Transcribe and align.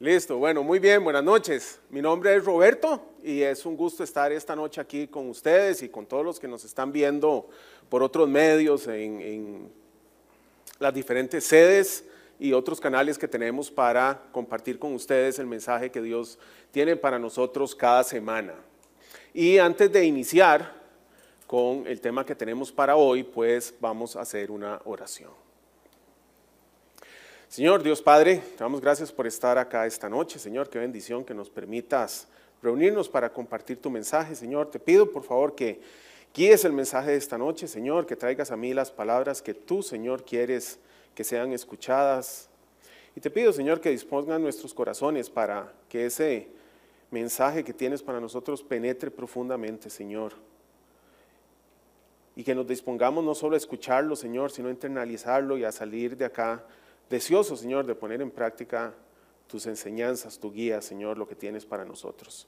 Listo, 0.00 0.38
bueno, 0.38 0.64
muy 0.64 0.80
bien, 0.80 1.04
buenas 1.04 1.22
noches. 1.22 1.78
Mi 1.88 2.02
nombre 2.02 2.34
es 2.34 2.44
Roberto 2.44 3.00
y 3.22 3.42
es 3.42 3.64
un 3.64 3.76
gusto 3.76 4.02
estar 4.02 4.32
esta 4.32 4.56
noche 4.56 4.80
aquí 4.80 5.06
con 5.06 5.30
ustedes 5.30 5.84
y 5.84 5.88
con 5.88 6.04
todos 6.04 6.24
los 6.24 6.40
que 6.40 6.48
nos 6.48 6.64
están 6.64 6.90
viendo 6.90 7.48
por 7.88 8.02
otros 8.02 8.28
medios 8.28 8.88
en, 8.88 9.20
en 9.20 9.72
las 10.80 10.92
diferentes 10.92 11.44
sedes 11.44 12.04
y 12.40 12.52
otros 12.52 12.80
canales 12.80 13.16
que 13.16 13.28
tenemos 13.28 13.70
para 13.70 14.20
compartir 14.32 14.80
con 14.80 14.94
ustedes 14.94 15.38
el 15.38 15.46
mensaje 15.46 15.92
que 15.92 16.02
Dios 16.02 16.40
tiene 16.72 16.96
para 16.96 17.20
nosotros 17.20 17.72
cada 17.72 18.02
semana. 18.02 18.54
Y 19.32 19.58
antes 19.58 19.92
de 19.92 20.04
iniciar 20.04 20.74
con 21.46 21.86
el 21.86 22.00
tema 22.00 22.26
que 22.26 22.34
tenemos 22.34 22.72
para 22.72 22.96
hoy, 22.96 23.22
pues 23.22 23.72
vamos 23.78 24.16
a 24.16 24.22
hacer 24.22 24.50
una 24.50 24.80
oración. 24.86 25.43
Señor 27.54 27.84
Dios 27.84 28.02
Padre, 28.02 28.42
te 28.56 28.64
damos 28.64 28.80
gracias 28.80 29.12
por 29.12 29.28
estar 29.28 29.58
acá 29.58 29.86
esta 29.86 30.08
noche. 30.08 30.40
Señor, 30.40 30.68
qué 30.68 30.80
bendición 30.80 31.24
que 31.24 31.34
nos 31.34 31.48
permitas 31.48 32.26
reunirnos 32.60 33.08
para 33.08 33.32
compartir 33.32 33.80
tu 33.80 33.90
mensaje. 33.90 34.34
Señor, 34.34 34.72
te 34.72 34.80
pido 34.80 35.12
por 35.12 35.22
favor 35.22 35.54
que 35.54 35.80
guíes 36.34 36.64
el 36.64 36.72
mensaje 36.72 37.12
de 37.12 37.16
esta 37.16 37.38
noche, 37.38 37.68
Señor, 37.68 38.06
que 38.06 38.16
traigas 38.16 38.50
a 38.50 38.56
mí 38.56 38.74
las 38.74 38.90
palabras 38.90 39.40
que 39.40 39.54
tú, 39.54 39.84
Señor, 39.84 40.24
quieres 40.24 40.80
que 41.14 41.22
sean 41.22 41.52
escuchadas. 41.52 42.48
Y 43.14 43.20
te 43.20 43.30
pido, 43.30 43.52
Señor, 43.52 43.80
que 43.80 43.90
dispongan 43.90 44.42
nuestros 44.42 44.74
corazones 44.74 45.30
para 45.30 45.72
que 45.88 46.06
ese 46.06 46.48
mensaje 47.12 47.62
que 47.62 47.72
tienes 47.72 48.02
para 48.02 48.18
nosotros 48.18 48.64
penetre 48.64 49.12
profundamente, 49.12 49.90
Señor. 49.90 50.32
Y 52.34 52.42
que 52.42 52.56
nos 52.56 52.66
dispongamos 52.66 53.22
no 53.22 53.36
solo 53.36 53.54
a 53.54 53.58
escucharlo, 53.58 54.16
Señor, 54.16 54.50
sino 54.50 54.66
a 54.66 54.72
internalizarlo 54.72 55.56
y 55.56 55.62
a 55.62 55.70
salir 55.70 56.16
de 56.16 56.24
acá 56.24 56.64
deseoso, 57.08 57.56
Señor, 57.56 57.86
de 57.86 57.94
poner 57.94 58.20
en 58.22 58.30
práctica 58.30 58.94
tus 59.46 59.66
enseñanzas, 59.66 60.38
tu 60.38 60.52
guía, 60.52 60.80
Señor, 60.80 61.18
lo 61.18 61.28
que 61.28 61.34
tienes 61.34 61.64
para 61.64 61.84
nosotros. 61.84 62.46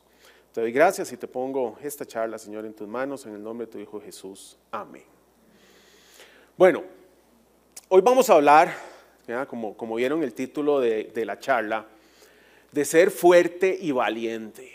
Te 0.53 0.61
doy 0.61 0.73
gracias 0.73 1.13
y 1.13 1.17
te 1.17 1.29
pongo 1.29 1.77
esta 1.83 2.07
charla, 2.07 2.39
Señor, 2.39 2.65
en 2.65 2.75
tus 2.75 2.89
manos, 2.89 3.27
en 3.27 3.35
el 3.35 3.43
nombre 3.43 3.67
de 3.67 3.73
tu 3.73 3.79
Hijo 3.79 4.01
Jesús. 4.01 4.57
Amén. 4.71 5.05
Bueno, 6.57 6.83
hoy 7.89 8.01
vamos 8.01 8.31
a 8.31 8.35
hablar, 8.35 8.75
como, 9.49 9.77
como, 9.77 9.97
vieron 9.97 10.23
el 10.23 10.33
título 10.33 10.81
de 10.81 11.25
la 11.27 11.39
charla, 11.39 11.87
de 12.73 12.85
ser 12.85 13.11
fuerte 13.11 13.77
y 13.81 13.93
valiente. 13.93 14.73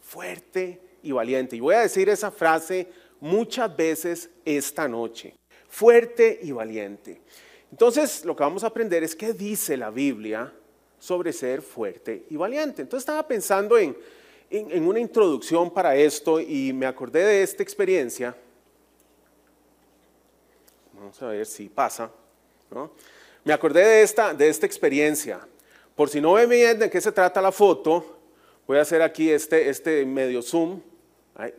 Fuerte 0.00 0.80
y 1.02 1.12
valiente. 1.12 1.56
Y 1.56 1.60
voy 1.60 1.74
a 1.74 1.80
decir 1.80 2.08
esa 2.08 2.30
frase 2.30 2.88
muchas 3.20 3.74
veces 3.76 4.30
esta 4.44 4.88
noche. 4.88 5.34
Fuerte 5.68 6.38
y 6.42 6.52
valiente. 6.52 7.20
Entonces, 7.70 8.24
lo 8.24 8.34
que 8.34 8.42
vamos 8.42 8.64
a 8.64 8.68
aprender 8.68 9.02
es 9.04 9.14
qué 9.14 9.32
dice 9.32 9.76
la 9.76 9.90
Biblia 9.90 10.52
sobre 10.98 11.32
ser 11.32 11.62
fuerte 11.62 12.24
y 12.30 12.36
valiente. 12.36 12.82
Entonces, 12.82 13.02
estaba 13.02 13.26
pensando 13.26 13.76
en, 13.78 13.96
una 14.50 14.98
introducción 14.98 15.70
para 15.70 15.94
esto 15.94 16.40
y 16.40 16.72
me 16.72 16.86
acordé 16.86 17.22
de 17.22 17.42
esta 17.42 17.62
experiencia. 17.62 18.34
Vamos 20.94 21.20
a 21.22 21.28
ver 21.28 21.46
si 21.46 21.68
pasa. 21.68 22.10
Me 23.44 23.52
acordé 23.52 23.84
de 23.84 24.02
esta, 24.02 24.32
de 24.32 24.48
esta 24.48 24.66
experiencia. 24.66 25.46
Por 25.94 26.08
si 26.08 26.20
no 26.20 26.34
ven 26.34 26.48
bien 26.48 26.78
de 26.78 26.88
qué 26.88 27.00
se 27.00 27.12
trata 27.12 27.42
la 27.42 27.52
foto, 27.52 28.18
voy 28.66 28.78
a 28.78 28.82
hacer 28.82 29.02
aquí 29.02 29.30
este, 29.30 29.68
este 29.68 30.04
medio 30.06 30.40
zoom. 30.42 30.80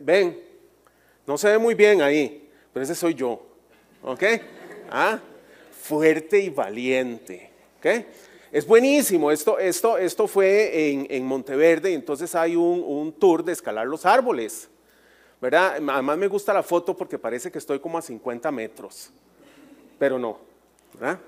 ven, 0.00 0.42
no 1.26 1.38
se 1.38 1.48
ve 1.48 1.58
muy 1.58 1.74
bien 1.74 2.02
ahí, 2.02 2.50
pero 2.72 2.82
ese 2.82 2.94
soy 2.94 3.14
yo. 3.14 3.40
¿Ok? 4.02 4.22
¿Ah? 4.90 5.20
Fuerte 5.90 6.38
y 6.38 6.50
valiente. 6.50 7.50
¿okay? 7.78 8.06
Es 8.52 8.64
buenísimo, 8.64 9.32
esto, 9.32 9.58
esto, 9.58 9.98
esto 9.98 10.28
fue 10.28 10.92
en, 10.92 11.06
en 11.10 11.26
Monteverde 11.26 11.92
entonces 11.92 12.32
hay 12.36 12.54
un, 12.54 12.84
un, 12.86 13.12
tour 13.12 13.42
de 13.42 13.52
escalar 13.52 13.88
los 13.88 14.06
árboles. 14.06 14.68
¿verdad? 15.40 15.82
Además 15.88 16.16
me 16.16 16.28
gusta 16.28 16.52
la 16.52 16.62
foto 16.62 16.96
porque 16.96 17.18
parece 17.18 17.50
que 17.50 17.58
estoy 17.58 17.80
como 17.80 17.98
a 17.98 18.02
50 18.02 18.52
metros, 18.52 19.10
pero 19.98 20.16
no. 20.16 20.38
¿verdad? 20.94 21.18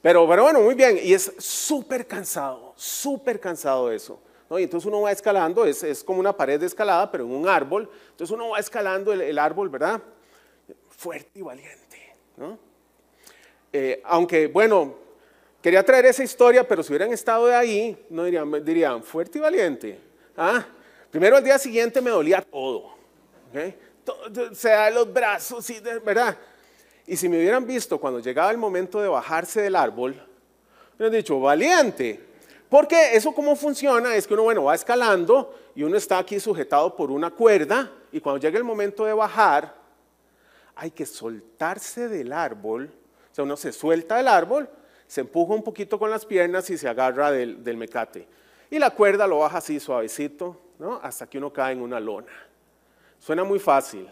Pero, 0.00 0.28
pero 0.28 0.42
bueno, 0.44 0.60
muy 0.60 0.76
bien, 0.76 1.00
y 1.02 1.12
es 1.12 1.32
súper 1.38 2.06
cansado, 2.06 2.74
súper 2.76 3.40
cansado 3.40 3.90
eso. 3.90 4.20
¿no? 4.48 4.56
Y 4.60 4.62
entonces 4.62 4.86
uno 4.86 5.00
va 5.00 5.10
escalando, 5.10 5.64
es, 5.64 5.82
es, 5.82 6.04
como 6.04 6.20
una 6.20 6.32
pared 6.32 6.60
de 6.60 6.66
escalada, 6.66 7.10
pero 7.10 7.24
en 7.24 7.32
un 7.32 7.48
árbol. 7.48 7.90
Entonces 8.10 8.32
uno 8.32 8.50
va 8.50 8.60
escalando 8.60 9.12
el, 9.12 9.20
el 9.22 9.36
árbol, 9.36 9.68
¿verdad? 9.68 10.00
Fuerte 10.90 11.40
y 11.40 11.42
valiente. 11.42 12.14
¿no? 12.36 12.75
Eh, 13.72 14.00
aunque, 14.04 14.46
bueno, 14.46 14.94
quería 15.62 15.84
traer 15.84 16.06
esa 16.06 16.22
historia, 16.22 16.66
pero 16.66 16.82
si 16.82 16.92
hubieran 16.92 17.12
estado 17.12 17.46
de 17.46 17.54
ahí, 17.54 18.06
no 18.10 18.24
dirían, 18.24 18.64
dirían 18.64 19.02
fuerte 19.02 19.38
y 19.38 19.40
valiente. 19.40 19.98
¿Ah? 20.36 20.66
Primero 21.10 21.36
al 21.36 21.44
día 21.44 21.58
siguiente 21.58 22.00
me 22.00 22.10
dolía 22.10 22.42
todo. 22.42 22.94
o 23.52 24.54
sea, 24.54 24.90
los 24.90 25.12
brazos, 25.12 25.68
y 25.70 25.80
¿verdad? 26.04 26.36
Y 27.06 27.16
si 27.16 27.28
me 27.28 27.38
hubieran 27.38 27.66
visto 27.66 27.98
cuando 27.98 28.20
llegaba 28.20 28.50
el 28.50 28.58
momento 28.58 29.00
de 29.00 29.08
bajarse 29.08 29.62
del 29.62 29.76
árbol, 29.76 30.14
me 30.14 31.06
hubieran 31.06 31.20
dicho, 31.20 31.38
valiente. 31.40 32.20
Porque 32.68 33.14
eso 33.14 33.32
cómo 33.32 33.54
funciona 33.54 34.16
es 34.16 34.26
que 34.26 34.34
uno, 34.34 34.42
bueno, 34.42 34.64
va 34.64 34.74
escalando 34.74 35.54
y 35.74 35.84
uno 35.84 35.96
está 35.96 36.18
aquí 36.18 36.40
sujetado 36.40 36.96
por 36.96 37.10
una 37.10 37.30
cuerda 37.30 37.92
y 38.10 38.20
cuando 38.20 38.40
llega 38.40 38.58
el 38.58 38.64
momento 38.64 39.04
de 39.04 39.12
bajar, 39.12 39.74
hay 40.74 40.90
que 40.90 41.06
soltarse 41.06 42.08
del 42.08 42.32
árbol 42.32 42.90
sea, 43.36 43.44
uno 43.44 43.56
se 43.56 43.70
suelta 43.70 44.16
del 44.16 44.28
árbol, 44.28 44.68
se 45.06 45.20
empuja 45.20 45.52
un 45.52 45.62
poquito 45.62 45.98
con 45.98 46.10
las 46.10 46.24
piernas 46.24 46.70
y 46.70 46.78
se 46.78 46.88
agarra 46.88 47.30
del, 47.30 47.76
mecate. 47.76 48.26
Y 48.70 48.78
la 48.78 48.90
cuerda 48.90 49.26
lo 49.26 49.40
baja 49.40 49.58
así 49.58 49.78
suavecito, 49.78 50.58
¿no? 50.78 50.98
Hasta 51.02 51.26
que 51.28 51.36
uno 51.36 51.52
cae 51.52 51.74
en 51.74 51.82
una 51.82 52.00
lona. 52.00 52.32
Suena 53.18 53.44
muy 53.44 53.58
fácil. 53.58 54.08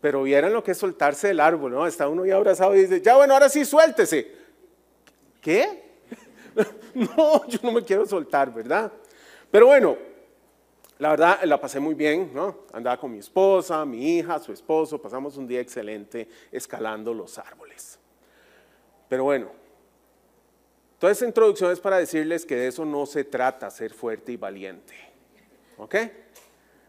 Pero 0.00 0.22
vieran 0.22 0.52
lo 0.52 0.62
que 0.62 0.70
es 0.70 0.78
soltarse 0.78 1.28
del 1.28 1.40
árbol, 1.40 1.72
¿no? 1.72 1.86
Está 1.86 2.08
uno 2.08 2.24
ya 2.24 2.36
abrazado 2.36 2.74
y 2.76 2.82
dice, 2.82 3.00
ya 3.02 3.16
bueno, 3.16 3.34
ahora 3.34 3.48
sí 3.48 3.64
suéltese. 3.64 4.30
¿Qué? 5.40 5.82
no, 6.94 7.46
yo 7.48 7.58
no 7.64 7.72
me 7.72 7.84
quiero 7.84 8.06
soltar, 8.06 8.54
¿verdad? 8.54 8.90
Pero 9.50 9.66
bueno, 9.66 9.96
la 10.98 11.10
verdad 11.10 11.42
la 11.44 11.60
pasé 11.60 11.78
muy 11.78 11.94
bien, 11.94 12.30
¿no? 12.32 12.64
Andaba 12.72 12.98
con 12.98 13.12
mi 13.12 13.18
esposa, 13.18 13.84
mi 13.84 14.16
hija, 14.16 14.38
su 14.38 14.52
esposo, 14.52 15.00
pasamos 15.00 15.36
un 15.36 15.46
día 15.46 15.60
excelente 15.60 16.28
escalando 16.50 17.12
los 17.12 17.38
árboles. 17.38 17.98
Pero 19.08 19.24
bueno, 19.24 19.50
toda 20.98 21.12
esta 21.12 21.26
introducción 21.26 21.70
es 21.70 21.80
para 21.80 21.98
decirles 21.98 22.46
que 22.46 22.56
de 22.56 22.68
eso 22.68 22.84
no 22.86 23.04
se 23.04 23.24
trata, 23.24 23.70
ser 23.70 23.92
fuerte 23.92 24.32
y 24.32 24.36
valiente. 24.36 24.94
¿Ok? 25.76 25.96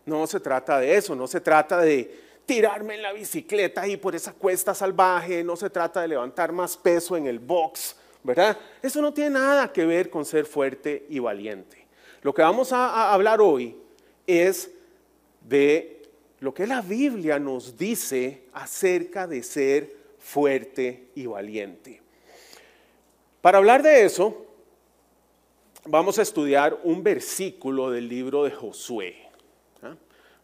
No 0.05 0.25
se 0.25 0.39
trata 0.39 0.79
de 0.79 0.95
eso, 0.95 1.13
no 1.13 1.27
se 1.27 1.41
trata 1.41 1.81
de 1.81 2.27
tirarme 2.45 2.95
en 2.95 3.01
la 3.01 3.11
bicicleta 3.11 3.85
y 3.89 3.97
por 3.97 4.15
esa 4.15 4.31
cuesta 4.31 4.73
salvaje, 4.73 5.43
no 5.43 5.57
se 5.57 5.69
trata 5.69 5.99
de 6.01 6.07
levantar 6.07 6.53
más 6.53 6.77
peso 6.77 7.17
en 7.17 7.27
el 7.27 7.39
box, 7.39 7.97
¿verdad? 8.23 8.57
Eso 8.81 9.01
no 9.01 9.13
tiene 9.13 9.31
nada 9.31 9.73
que 9.73 9.85
ver 9.85 10.09
con 10.09 10.23
ser 10.23 10.45
fuerte 10.45 11.05
y 11.09 11.19
valiente. 11.19 11.85
Lo 12.21 12.33
que 12.33 12.41
vamos 12.41 12.71
a 12.71 13.11
hablar 13.11 13.41
hoy 13.41 13.86
es 14.27 14.69
de 15.41 16.03
lo 16.39 16.53
que 16.53 16.67
la 16.67 16.81
Biblia 16.81 17.39
nos 17.39 17.77
dice 17.77 18.43
acerca 18.53 19.25
de 19.25 19.41
ser 19.41 19.95
fuerte 20.19 21.07
y 21.15 21.25
valiente. 21.25 22.01
Para 23.41 23.57
hablar 23.57 23.81
de 23.81 24.03
eso, 24.03 24.45
vamos 25.85 26.19
a 26.19 26.21
estudiar 26.21 26.79
un 26.83 27.01
versículo 27.01 27.89
del 27.89 28.07
libro 28.07 28.43
de 28.43 28.51
Josué. 28.51 29.15
¿ah? 29.81 29.95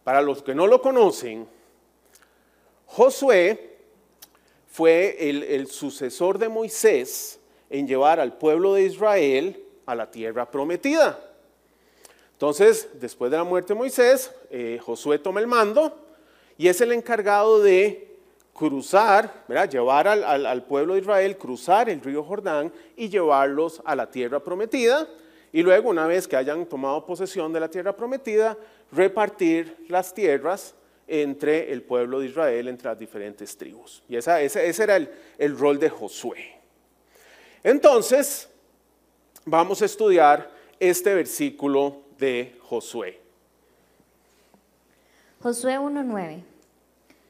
Para 0.03 0.21
los 0.21 0.41
que 0.41 0.55
no 0.55 0.67
lo 0.67 0.81
conocen, 0.81 1.47
Josué 2.85 3.77
fue 4.71 5.29
el, 5.29 5.43
el, 5.43 5.67
sucesor 5.67 6.37
de 6.39 6.49
Moisés 6.49 7.39
en 7.69 7.87
llevar 7.87 8.19
al 8.19 8.37
pueblo 8.37 8.73
de 8.73 8.83
Israel 8.85 9.63
a 9.85 9.95
la 9.95 10.09
tierra 10.09 10.49
prometida. 10.49 11.32
Entonces, 12.33 12.89
después 12.99 13.31
de 13.31 13.37
la 13.37 13.43
muerte 13.43 13.73
de 13.73 13.79
Moisés, 13.79 14.31
eh, 14.49 14.79
Josué 14.83 15.19
toma 15.19 15.39
el 15.39 15.47
mando 15.47 15.97
y 16.57 16.67
es 16.67 16.81
el 16.81 16.91
encargado 16.91 17.61
de 17.61 18.13
cruzar, 18.53 19.45
llevar 19.69 20.07
al, 20.07 20.63
pueblo 20.65 20.93
de 20.93 21.01
Israel, 21.01 21.37
cruzar 21.37 21.89
el 21.89 22.01
río 22.01 22.23
Jordán 22.23 22.71
y 22.95 23.09
llevarlos 23.09 23.81
a 23.85 23.95
la 23.95 24.09
tierra 24.09 24.39
prometida. 24.39 25.07
Y 25.51 25.61
luego, 25.61 25.89
una 25.89 26.07
vez 26.07 26.27
que 26.27 26.35
hayan 26.35 26.65
tomado 26.65 27.05
posesión 27.05 27.51
de 27.53 27.59
la 27.59 27.69
tierra 27.69 27.95
prometida, 27.95 28.57
repartir 28.91 29.85
las 29.89 30.13
tierras 30.13 30.75
entre 31.07 31.71
el 31.71 31.83
pueblo 31.83 32.19
de 32.19 32.27
Israel, 32.27 32.67
entre 32.67 32.89
las 32.89 32.97
diferentes 32.97 33.57
tribus. 33.57 34.03
Y 34.07 34.15
ese 34.15 34.83
era 34.83 34.95
el, 34.95 35.09
el 35.37 35.57
rol 35.57 35.79
de 35.79 35.89
Josué. 35.89 36.55
Entonces, 37.63 38.49
vamos 39.45 39.81
a 39.81 39.85
estudiar 39.85 40.51
este 40.79 41.13
versículo 41.13 42.02
de 42.23 42.55
Josué. 42.61 43.19
Josué 45.41 45.77
1.9. 45.77 46.41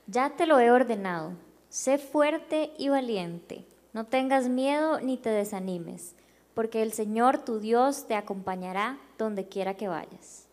Ya 0.06 0.30
te 0.36 0.46
lo 0.46 0.60
he 0.60 0.70
ordenado, 0.70 1.32
sé 1.70 1.98
fuerte 1.98 2.74
y 2.78 2.90
valiente, 2.90 3.66
no 3.94 4.06
tengas 4.06 4.50
miedo 4.50 5.00
ni 5.00 5.18
te 5.18 5.30
desanimes, 5.30 6.14
porque 6.54 6.84
el 6.84 6.94
Señor 6.94 7.40
tu 7.40 7.60
Dios 7.60 8.06
te 8.08 8.14
acompañará 8.14 9.00
donde 9.18 9.48
quiera 9.48 9.76
que 9.76 9.88
vayas. 9.88 10.46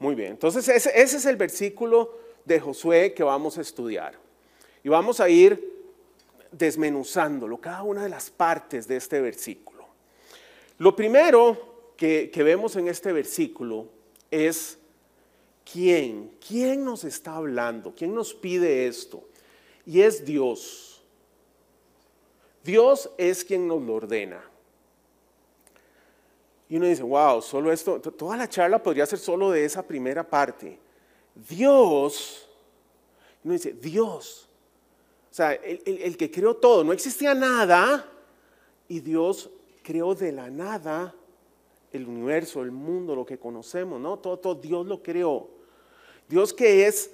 Muy 0.00 0.16
bien, 0.16 0.32
entonces 0.32 0.68
ese, 0.68 0.90
ese 1.00 1.18
es 1.18 1.24
el 1.26 1.36
versículo 1.36 2.18
de 2.44 2.58
Josué 2.58 3.14
que 3.14 3.22
vamos 3.22 3.58
a 3.58 3.60
estudiar. 3.60 4.14
Y 4.82 4.88
vamos 4.88 5.20
a 5.20 5.28
ir 5.28 5.70
desmenuzándolo, 6.50 7.58
cada 7.58 7.84
una 7.84 8.02
de 8.02 8.08
las 8.08 8.28
partes 8.28 8.88
de 8.88 8.96
este 8.96 9.20
versículo. 9.20 9.86
Lo 10.78 10.96
primero 10.96 11.69
que, 12.00 12.42
vemos 12.42 12.76
en 12.76 12.88
este 12.88 13.12
versículo 13.12 13.86
es 14.30 14.78
quién, 15.70 16.34
quién 16.46 16.82
nos 16.82 17.04
está 17.04 17.36
hablando, 17.36 17.94
quién 17.94 18.14
nos 18.14 18.32
pide 18.32 18.86
esto. 18.86 19.22
Y 19.84 20.00
es 20.00 20.24
Dios. 20.24 21.02
Dios 22.64 23.10
es 23.18 23.44
quien 23.44 23.68
nos 23.68 23.82
lo 23.82 23.96
ordena. 23.96 24.42
Y 26.70 26.76
uno 26.76 26.86
dice, 26.86 27.02
wow, 27.02 27.42
solo 27.42 27.70
esto, 27.70 28.00
toda 28.00 28.34
la 28.38 28.48
charla 28.48 28.82
podría 28.82 29.04
ser 29.04 29.18
solo 29.18 29.50
de 29.50 29.66
esa 29.66 29.86
primera 29.86 30.26
parte. 30.26 30.78
Dios, 31.34 32.48
uno 33.44 33.52
dice, 33.52 33.74
Dios, 33.74 34.48
o 35.30 35.34
sea, 35.34 35.52
el, 35.52 36.16
que 36.16 36.30
creó 36.30 36.56
todo, 36.56 36.82
no 36.82 36.94
existía 36.94 37.34
nada 37.34 38.10
y 38.88 39.00
Dios 39.00 39.50
creó 39.82 40.14
de 40.14 40.32
la 40.32 40.48
nada 40.48 41.14
el 41.92 42.06
universo, 42.06 42.62
el 42.62 42.70
mundo, 42.70 43.14
lo 43.14 43.26
que 43.26 43.38
conocemos, 43.38 44.00
¿no? 44.00 44.18
Todo, 44.18 44.38
todo 44.38 44.54
Dios 44.54 44.86
lo 44.86 45.02
creó. 45.02 45.48
Dios 46.28 46.52
que 46.52 46.86
es 46.86 47.10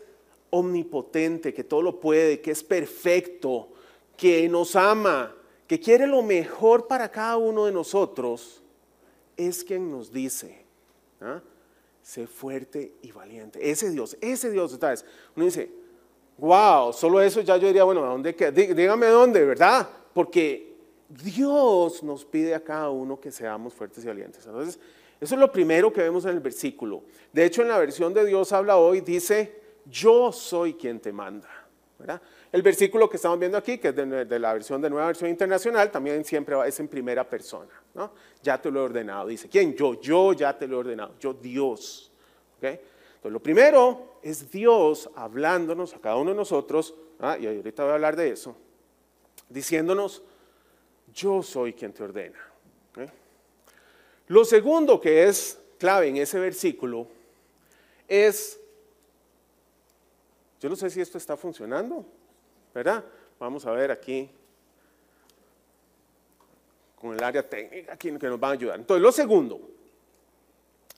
omnipotente, 0.50 1.54
que 1.54 1.64
todo 1.64 1.82
lo 1.82 2.00
puede, 2.00 2.40
que 2.40 2.50
es 2.50 2.62
perfecto, 2.62 3.68
que 4.16 4.48
nos 4.48 4.76
ama, 4.76 5.34
que 5.66 5.80
quiere 5.80 6.06
lo 6.06 6.22
mejor 6.22 6.86
para 6.86 7.10
cada 7.10 7.36
uno 7.36 7.66
de 7.66 7.72
nosotros 7.72 8.62
es 9.36 9.64
quien 9.64 9.90
nos 9.90 10.12
dice, 10.12 10.64
¿ah? 11.20 11.40
sé 12.02 12.26
fuerte 12.26 12.92
y 13.02 13.12
valiente. 13.12 13.70
Ese 13.70 13.90
Dios, 13.90 14.16
ese 14.20 14.50
Dios, 14.50 14.76
¿sabes? 14.80 15.04
Uno 15.34 15.44
dice, 15.44 15.70
wow, 16.38 16.92
solo 16.92 17.20
eso 17.20 17.40
ya 17.40 17.56
yo 17.56 17.66
diría, 17.66 17.84
bueno, 17.84 18.04
¿a 18.04 18.08
dónde 18.08 18.32
Dígame 18.52 19.06
dónde, 19.06 19.44
¿verdad? 19.44 19.88
Porque 20.14 20.65
Dios 21.08 22.02
nos 22.02 22.24
pide 22.24 22.54
a 22.54 22.62
cada 22.62 22.90
uno 22.90 23.20
que 23.20 23.30
seamos 23.30 23.72
fuertes 23.74 24.04
y 24.04 24.08
valientes. 24.08 24.46
Entonces, 24.46 24.78
eso 25.20 25.34
es 25.34 25.40
lo 25.40 25.50
primero 25.50 25.92
que 25.92 26.02
vemos 26.02 26.24
en 26.24 26.32
el 26.32 26.40
versículo. 26.40 27.04
De 27.32 27.44
hecho, 27.44 27.62
en 27.62 27.68
la 27.68 27.78
versión 27.78 28.12
de 28.12 28.24
Dios 28.24 28.52
habla 28.52 28.76
hoy, 28.76 29.00
dice, 29.00 29.60
yo 29.86 30.32
soy 30.32 30.74
quien 30.74 31.00
te 31.00 31.12
manda. 31.12 31.48
El 32.52 32.62
versículo 32.62 33.08
que 33.08 33.16
estamos 33.16 33.38
viendo 33.38 33.56
aquí, 33.56 33.78
que 33.78 33.88
es 33.88 33.96
de, 33.96 34.38
la 34.38 34.52
versión 34.52 34.82
de 34.82 34.90
Nueva 34.90 35.06
Versión 35.06 35.30
Internacional, 35.30 35.90
también 35.90 36.24
siempre 36.24 36.56
es 36.66 36.78
en 36.78 36.88
primera 36.88 37.28
persona. 37.28 37.70
Ya 38.42 38.60
te 38.60 38.70
lo 38.70 38.80
he 38.80 38.82
ordenado. 38.84 39.28
Dice, 39.28 39.48
¿quién? 39.48 39.74
Yo, 39.74 40.00
yo 40.00 40.32
ya 40.32 40.56
te 40.56 40.66
lo 40.66 40.76
he 40.76 40.80
ordenado. 40.80 41.14
Yo, 41.18 41.32
Dios. 41.32 42.12
Entonces, 42.60 43.32
lo 43.32 43.40
primero 43.40 44.18
es 44.22 44.50
Dios 44.50 45.10
hablándonos 45.14 45.94
a 45.94 45.98
cada 45.98 46.16
uno 46.16 46.30
de 46.30 46.36
nosotros, 46.36 46.94
¿ah? 47.20 47.36
y 47.38 47.46
ahorita 47.46 47.82
voy 47.82 47.92
a 47.92 47.94
hablar 47.94 48.16
de 48.16 48.30
eso, 48.30 48.56
diciéndonos, 49.48 50.22
yo 51.16 51.42
soy 51.42 51.72
quien 51.72 51.92
te 51.92 52.04
ordena. 52.04 52.38
Lo 54.28 54.44
segundo 54.44 55.00
que 55.00 55.24
es 55.24 55.58
clave 55.78 56.08
en 56.08 56.18
ese 56.18 56.38
versículo 56.38 57.06
es, 58.06 58.60
yo 60.60 60.68
no 60.68 60.76
sé 60.76 60.90
si 60.90 61.00
esto 61.00 61.16
está 61.16 61.36
funcionando, 61.36 62.04
¿verdad? 62.74 63.04
Vamos 63.38 63.64
a 63.66 63.70
ver 63.70 63.90
aquí 63.90 64.28
con 66.96 67.14
el 67.14 67.22
área 67.22 67.48
técnica 67.48 67.92
aquí 67.92 68.10
que 68.18 68.26
nos 68.26 68.42
va 68.42 68.48
a 68.48 68.52
ayudar. 68.52 68.78
Entonces, 68.78 69.02
lo 69.02 69.12
segundo 69.12 69.60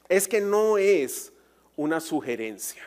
es 0.08 0.26
que 0.26 0.40
no 0.40 0.78
es 0.78 1.32
una 1.76 2.00
sugerencia. 2.00 2.82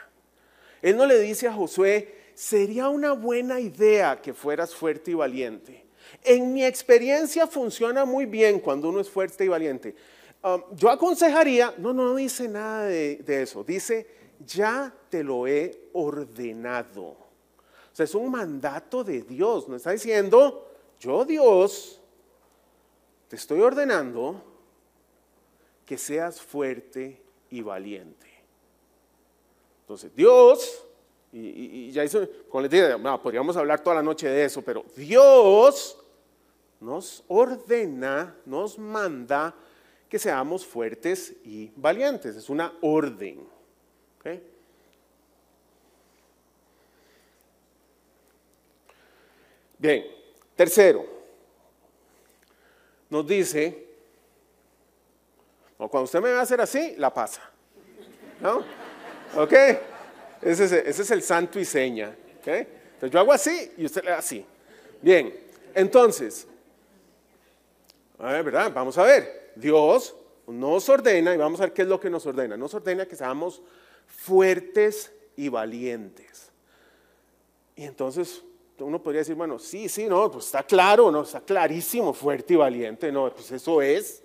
Él 0.81 0.97
no 0.97 1.05
le 1.05 1.19
dice 1.19 1.47
a 1.47 1.53
Josué, 1.53 2.15
sería 2.33 2.89
una 2.89 3.11
buena 3.11 3.59
idea 3.59 4.19
que 4.19 4.33
fueras 4.33 4.73
fuerte 4.73 5.11
y 5.11 5.13
valiente. 5.13 5.90
En 6.23 6.53
mi 6.53 6.65
experiencia 6.65 7.47
funciona 7.47 8.05
muy 8.05 8.25
bien 8.25 8.59
cuando 8.59 8.89
uno 8.89 8.99
es 8.99 9.09
fuerte 9.09 9.45
y 9.45 9.47
valiente. 9.47 9.95
Um, 10.43 10.63
yo 10.75 10.89
aconsejaría, 10.89 11.73
no, 11.77 11.93
no 11.93 12.15
dice 12.15 12.47
nada 12.47 12.85
de 12.85 13.41
eso, 13.41 13.63
dice, 13.63 14.07
ya 14.45 14.93
te 15.09 15.23
lo 15.23 15.47
he 15.47 15.89
ordenado. 15.93 17.03
O 17.91 17.95
sea, 17.95 18.05
es 18.05 18.15
un 18.15 18.31
mandato 18.31 19.03
de 19.03 19.21
Dios. 19.21 19.67
No 19.67 19.75
está 19.75 19.91
diciendo, 19.91 20.67
yo 20.99 21.25
Dios 21.25 21.99
te 23.27 23.35
estoy 23.35 23.61
ordenando 23.61 24.43
que 25.85 25.97
seas 25.97 26.41
fuerte 26.41 27.21
y 27.49 27.61
valiente. 27.61 28.27
Entonces, 29.81 30.15
Dios, 30.15 30.85
y, 31.33 31.91
ya 31.91 32.03
hizo, 32.03 32.21
dije, 32.21 32.97
podríamos 33.21 33.57
hablar 33.57 33.81
toda 33.83 33.97
la 33.97 34.03
noche 34.03 34.27
de 34.29 34.45
eso, 34.45 34.61
pero 34.61 34.85
Dios 34.95 35.97
nos 36.81 37.23
ordena, 37.27 38.35
nos 38.45 38.77
manda 38.77 39.55
que 40.09 40.19
seamos 40.19 40.65
fuertes 40.65 41.33
y 41.45 41.71
valientes. 41.75 42.35
Es 42.35 42.49
una 42.49 42.73
orden. 42.81 43.47
¿okay? 44.19 44.43
Bien, 49.77 50.05
tercero, 50.55 51.05
nos 53.09 53.25
dice, 53.25 53.87
cuando 55.77 56.03
usted 56.03 56.21
me 56.21 56.31
va 56.31 56.39
a 56.39 56.43
hacer 56.43 56.61
así, 56.61 56.95
la 56.97 57.13
pasa. 57.13 57.41
¿No? 58.39 58.63
¿Ok? 59.35 59.53
Ese 60.41 60.89
es, 60.89 61.11
el 61.11 61.21
santo 61.21 61.59
y 61.59 61.65
seña. 61.65 62.15
¿ok? 62.39 62.47
Entonces 62.47 63.11
yo 63.11 63.19
hago 63.19 63.33
así 63.33 63.71
y 63.77 63.85
usted 63.85 64.03
le 64.03 64.11
da 64.11 64.17
así. 64.17 64.45
Bien, 65.01 65.33
entonces, 65.73 66.47
a 68.29 68.33
ver, 68.33 68.43
¿verdad? 68.43 68.71
Vamos 68.73 68.97
a 68.97 69.03
ver. 69.03 69.51
Dios 69.55 70.15
nos 70.47 70.87
ordena 70.89 71.33
y 71.33 71.37
vamos 71.37 71.59
a 71.59 71.63
ver 71.63 71.73
qué 71.73 71.81
es 71.83 71.87
lo 71.87 71.99
que 71.99 72.09
nos 72.09 72.25
ordena. 72.25 72.57
Nos 72.57 72.73
ordena 72.73 73.05
que 73.05 73.15
seamos 73.15 73.61
fuertes 74.05 75.11
y 75.35 75.49
valientes. 75.49 76.51
Y 77.75 77.83
entonces 77.83 78.43
uno 78.79 79.01
podría 79.01 79.19
decir, 79.19 79.35
bueno, 79.35 79.59
sí, 79.59 79.87
sí, 79.87 80.07
no, 80.07 80.29
pues 80.31 80.45
está 80.45 80.63
claro, 80.63 81.11
no, 81.11 81.21
está 81.21 81.41
clarísimo, 81.41 82.13
fuerte 82.13 82.53
y 82.53 82.57
valiente, 82.57 83.11
no, 83.11 83.31
pues 83.33 83.51
eso 83.51 83.81
es. 83.81 84.23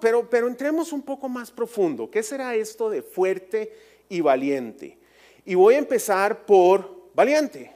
pero, 0.00 0.28
pero 0.28 0.48
entremos 0.48 0.92
un 0.92 1.02
poco 1.02 1.28
más 1.28 1.50
profundo. 1.50 2.10
¿Qué 2.10 2.22
será 2.22 2.54
esto 2.54 2.90
de 2.90 3.02
fuerte 3.02 3.72
y 4.08 4.20
valiente? 4.20 4.98
Y 5.44 5.54
voy 5.54 5.74
a 5.74 5.78
empezar 5.78 6.44
por 6.44 7.10
valiente. 7.14 7.74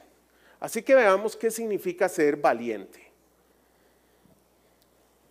Así 0.61 0.82
que 0.82 0.94
veamos 0.94 1.37
qué 1.37 1.50
significa 1.50 2.09
ser 2.09 2.37
valiente. 2.37 3.12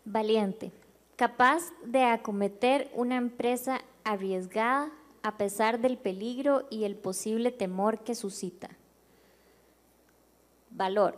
Valiente, 0.05 0.71
capaz 1.15 1.71
de 1.85 2.03
acometer 2.03 2.91
una 2.93 3.15
empresa 3.15 3.81
arriesgada 4.03 4.91
a 5.21 5.37
pesar 5.37 5.79
del 5.79 5.97
peligro 5.97 6.67
y 6.69 6.83
el 6.83 6.95
posible 6.95 7.51
temor 7.51 8.03
que 8.03 8.13
suscita 8.13 8.69
Valor. 10.75 11.15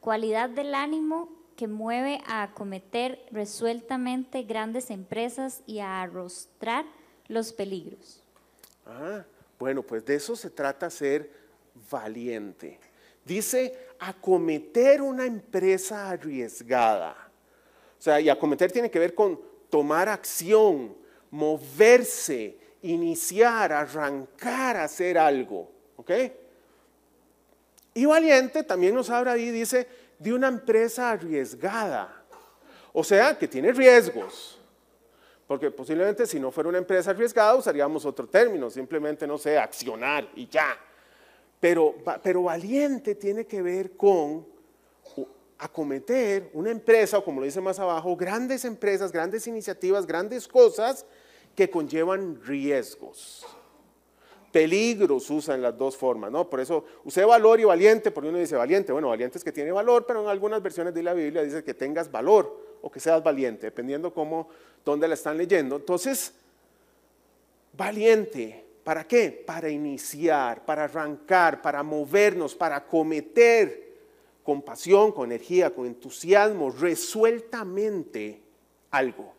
Cualidad 0.00 0.48
del 0.48 0.74
ánimo 0.74 1.28
que 1.56 1.66
mueve 1.66 2.20
a 2.26 2.42
acometer 2.42 3.26
resueltamente 3.32 4.44
grandes 4.44 4.90
empresas 4.90 5.62
y 5.66 5.80
a 5.80 6.02
arrostrar 6.02 6.84
los 7.26 7.52
peligros. 7.52 8.22
Ah, 8.86 9.24
bueno, 9.58 9.82
pues 9.82 10.04
de 10.04 10.14
eso 10.14 10.36
se 10.36 10.50
trata 10.50 10.88
ser 10.90 11.32
valiente. 11.90 12.78
Dice 13.24 13.76
acometer 13.98 15.02
una 15.02 15.26
empresa 15.26 16.10
arriesgada. 16.10 17.25
Sea, 18.06 18.20
y 18.20 18.28
acometer 18.28 18.70
tiene 18.70 18.88
que 18.88 19.00
ver 19.00 19.16
con 19.16 19.40
tomar 19.68 20.08
acción, 20.08 20.96
moverse, 21.32 22.56
iniciar, 22.82 23.72
arrancar, 23.72 24.76
hacer 24.76 25.18
algo. 25.18 25.68
¿Ok? 25.96 26.12
Y 27.94 28.04
valiente 28.04 28.62
también 28.62 28.94
nos 28.94 29.10
habla 29.10 29.32
ahí, 29.32 29.50
dice, 29.50 29.88
de 30.20 30.32
una 30.32 30.46
empresa 30.46 31.10
arriesgada. 31.10 32.22
O 32.92 33.02
sea, 33.02 33.36
que 33.36 33.48
tiene 33.48 33.72
riesgos. 33.72 34.60
Porque 35.48 35.72
posiblemente 35.72 36.26
si 36.26 36.38
no 36.38 36.52
fuera 36.52 36.68
una 36.68 36.78
empresa 36.78 37.10
arriesgada 37.10 37.56
usaríamos 37.56 38.04
otro 38.04 38.28
término, 38.28 38.70
simplemente, 38.70 39.26
no 39.26 39.36
sé, 39.36 39.58
accionar 39.58 40.28
y 40.36 40.46
ya. 40.46 40.78
Pero, 41.58 41.96
pero 42.22 42.44
valiente 42.44 43.16
tiene 43.16 43.46
que 43.46 43.62
ver 43.62 43.96
con 43.96 44.46
acometer 45.58 46.50
una 46.52 46.70
empresa, 46.70 47.18
o 47.18 47.24
como 47.24 47.40
lo 47.40 47.46
dice 47.46 47.60
más 47.60 47.78
abajo, 47.78 48.16
grandes 48.16 48.64
empresas, 48.64 49.12
grandes 49.12 49.46
iniciativas, 49.46 50.06
grandes 50.06 50.46
cosas 50.48 51.06
que 51.54 51.70
conllevan 51.70 52.40
riesgos 52.44 53.46
peligros 54.56 55.28
usan 55.28 55.60
las 55.60 55.76
dos 55.76 55.98
formas, 55.98 56.32
¿no? 56.32 56.48
Por 56.48 56.60
eso 56.60 56.82
usé 57.04 57.26
valor 57.26 57.60
y 57.60 57.64
valiente, 57.64 58.10
porque 58.10 58.30
uno 58.30 58.38
dice 58.38 58.56
valiente, 58.56 58.90
bueno, 58.90 59.08
valiente 59.08 59.36
es 59.36 59.44
que 59.44 59.52
tiene 59.52 59.70
valor, 59.70 60.06
pero 60.06 60.22
en 60.22 60.28
algunas 60.28 60.62
versiones 60.62 60.94
de 60.94 61.02
la 61.02 61.12
Biblia 61.12 61.42
dice 61.42 61.62
que 61.62 61.74
tengas 61.74 62.10
valor 62.10 62.58
o 62.80 62.90
que 62.90 62.98
seas 62.98 63.22
valiente, 63.22 63.66
dependiendo 63.66 64.14
cómo, 64.14 64.48
dónde 64.82 65.08
la 65.08 65.12
están 65.12 65.36
leyendo. 65.36 65.76
Entonces, 65.76 66.32
valiente, 67.74 68.64
¿para 68.82 69.06
qué? 69.06 69.44
Para 69.46 69.68
iniciar, 69.68 70.64
para 70.64 70.84
arrancar, 70.84 71.60
para 71.60 71.82
movernos, 71.82 72.54
para 72.54 72.86
cometer 72.86 73.85
con 74.46 74.62
pasión, 74.62 75.10
con 75.10 75.32
energía, 75.32 75.74
con 75.74 75.86
entusiasmo, 75.86 76.70
resueltamente 76.70 78.40
algo. 78.92 79.34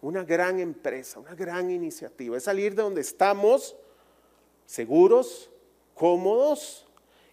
Una 0.00 0.22
gran 0.22 0.60
empresa, 0.60 1.18
una 1.18 1.34
gran 1.34 1.68
iniciativa. 1.68 2.36
Es 2.36 2.44
salir 2.44 2.76
de 2.76 2.82
donde 2.84 3.00
estamos 3.00 3.74
seguros, 4.64 5.50
cómodos 5.96 6.86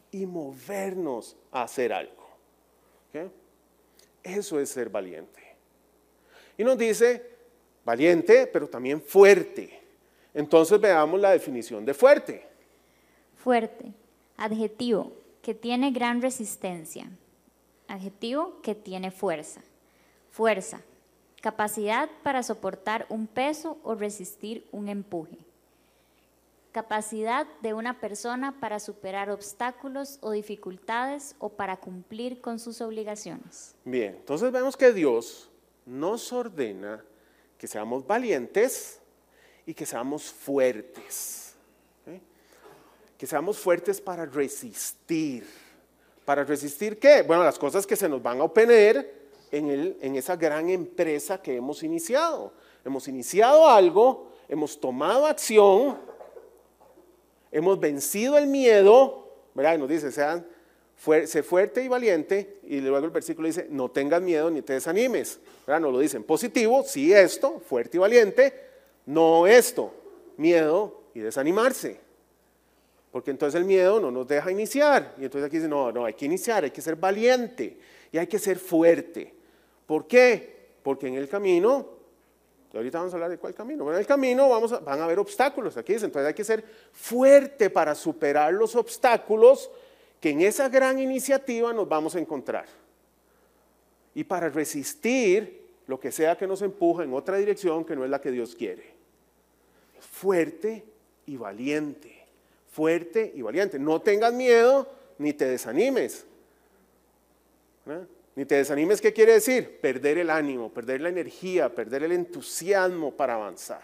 y 0.09 0.25
movernos 0.25 1.37
a 1.51 1.61
hacer 1.61 1.93
algo. 1.93 2.27
Eso 4.23 4.59
es 4.59 4.69
ser 4.69 4.89
valiente. 4.89 5.55
Y 6.57 6.63
nos 6.63 6.79
dice, 6.79 7.23
valiente, 7.85 8.47
pero 8.47 8.67
también 8.67 9.03
fuerte. 9.03 9.79
Entonces 10.33 10.81
veamos 10.81 11.19
la 11.19 11.29
definición 11.29 11.85
de 11.85 11.93
fuerte. 11.93 12.43
Fuerte, 13.35 13.93
adjetivo, 14.35 15.13
que 15.41 15.53
tiene 15.53 15.91
gran 15.91 16.21
resistencia. 16.21 17.09
Adjetivo, 17.87 18.61
que 18.61 18.75
tiene 18.75 19.11
fuerza. 19.11 19.61
Fuerza, 20.31 20.81
capacidad 21.41 22.09
para 22.23 22.43
soportar 22.43 23.05
un 23.09 23.27
peso 23.27 23.77
o 23.83 23.95
resistir 23.95 24.67
un 24.71 24.89
empuje. 24.89 25.37
Capacidad 26.71 27.47
de 27.61 27.73
una 27.73 27.99
persona 27.99 28.59
para 28.59 28.79
superar 28.79 29.31
obstáculos 29.31 30.19
o 30.21 30.31
dificultades 30.31 31.35
o 31.39 31.49
para 31.49 31.77
cumplir 31.77 32.41
con 32.41 32.59
sus 32.59 32.79
obligaciones. 32.79 33.75
Bien, 33.85 34.15
entonces 34.15 34.51
vemos 34.51 34.77
que 34.77 34.93
Dios 34.93 35.49
nos 35.85 36.31
ordena 36.31 37.03
que 37.57 37.67
seamos 37.67 38.05
valientes 38.05 39.01
y 39.65 39.73
que 39.73 39.85
seamos 39.85 40.31
fuertes. 40.31 41.48
Que 43.19 43.27
seamos 43.27 43.59
fuertes 43.59 44.01
para 44.01 44.25
resistir. 44.25 45.45
¿Para 46.25 46.43
resistir 46.43 46.97
qué? 46.97 47.21
Bueno, 47.21 47.43
las 47.43 47.59
cosas 47.59 47.85
que 47.85 47.95
se 47.95 48.09
nos 48.09 48.23
van 48.23 48.39
a 48.39 48.45
oponer 48.45 49.27
en, 49.51 49.97
en 50.01 50.15
esa 50.15 50.35
gran 50.35 50.69
empresa 50.69 51.39
que 51.39 51.57
hemos 51.57 51.83
iniciado. 51.83 52.53
Hemos 52.83 53.07
iniciado 53.07 53.69
algo, 53.69 54.31
hemos 54.47 54.79
tomado 54.79 55.27
acción, 55.27 55.97
hemos 57.51 57.79
vencido 57.79 58.37
el 58.37 58.47
miedo, 58.47 59.27
¿verdad? 59.53 59.75
Y 59.75 59.77
nos 59.79 59.89
dice, 59.89 60.11
sean 60.11 60.45
sé 61.25 61.43
fuerte 61.43 61.83
y 61.83 61.87
valiente, 61.87 62.59
y 62.63 62.81
luego 62.81 63.05
el 63.05 63.11
versículo 63.11 63.47
dice, 63.47 63.67
no 63.69 63.89
tengas 63.89 64.21
miedo 64.21 64.49
ni 64.49 64.61
te 64.61 64.73
desanimes. 64.73 65.39
¿verdad? 65.65 65.81
Nos 65.81 65.93
lo 65.93 65.99
dicen 65.99 66.23
positivo, 66.23 66.83
sí 66.83 67.13
esto, 67.13 67.59
fuerte 67.59 67.97
y 67.97 67.99
valiente, 67.99 68.53
no 69.05 69.47
esto, 69.47 69.93
miedo 70.37 71.03
y 71.13 71.19
desanimarse. 71.19 72.08
Porque 73.11 73.31
entonces 73.31 73.59
el 73.59 73.65
miedo 73.65 73.99
no 73.99 74.11
nos 74.11 74.27
deja 74.27 74.51
iniciar. 74.51 75.15
Y 75.17 75.25
entonces 75.25 75.47
aquí 75.47 75.57
dice, 75.57 75.67
no, 75.67 75.91
no, 75.91 76.05
hay 76.05 76.13
que 76.13 76.25
iniciar, 76.25 76.63
hay 76.63 76.71
que 76.71 76.81
ser 76.81 76.95
valiente 76.95 77.77
y 78.11 78.17
hay 78.17 78.27
que 78.27 78.39
ser 78.39 78.59
fuerte. 78.59 79.33
¿Por 79.85 80.05
qué? 80.07 80.69
Porque 80.83 81.07
en 81.07 81.15
el 81.15 81.27
camino, 81.27 81.87
ahorita 82.73 82.99
vamos 82.99 83.13
a 83.13 83.15
hablar 83.15 83.31
de 83.31 83.37
cuál 83.37 83.55
camino, 83.55 83.83
pero 83.83 83.95
en 83.95 84.01
el 84.01 84.07
camino 84.07 84.49
vamos 84.49 84.83
van 84.83 84.99
a 84.99 85.05
haber 85.05 85.19
obstáculos, 85.19 85.75
aquí 85.77 85.93
dice, 85.93 86.05
entonces 86.05 86.27
hay 86.27 86.33
que 86.33 86.43
ser 86.43 86.63
fuerte 86.93 87.69
para 87.69 87.95
superar 87.95 88.53
los 88.53 88.75
obstáculos 88.75 89.71
que 90.19 90.29
en 90.29 90.41
esa 90.41 90.69
gran 90.69 90.99
iniciativa 90.99 91.73
nos 91.73 91.87
vamos 91.87 92.15
a 92.15 92.19
encontrar. 92.19 92.65
Y 94.13 94.23
para 94.23 94.49
resistir 94.49 95.59
lo 95.87 95.99
que 95.99 96.11
sea 96.11 96.37
que 96.37 96.45
nos 96.45 96.61
empuja 96.61 97.03
en 97.03 97.13
otra 97.13 97.37
dirección 97.37 97.85
que 97.85 97.95
no 97.95 98.03
es 98.03 98.11
la 98.11 98.21
que 98.21 98.31
Dios 98.31 98.53
quiere. 98.53 98.83
Fuerte 99.99 100.83
y 101.25 101.37
valiente. 101.37 102.18
Fuerte 102.79 103.33
y 103.35 103.41
valiente. 103.41 103.77
No 103.77 104.01
tengas 104.01 104.31
miedo 104.31 104.87
ni 105.17 105.33
te 105.33 105.43
desanimes. 105.43 106.25
Ni 108.37 108.45
te 108.45 108.55
desanimes, 108.55 109.01
¿qué 109.01 109.11
quiere 109.11 109.33
decir? 109.33 109.81
Perder 109.81 110.17
el 110.17 110.29
ánimo, 110.29 110.71
perder 110.71 111.01
la 111.01 111.09
energía, 111.09 111.75
perder 111.75 112.03
el 112.03 112.13
entusiasmo 112.13 113.11
para 113.11 113.33
avanzar. 113.33 113.81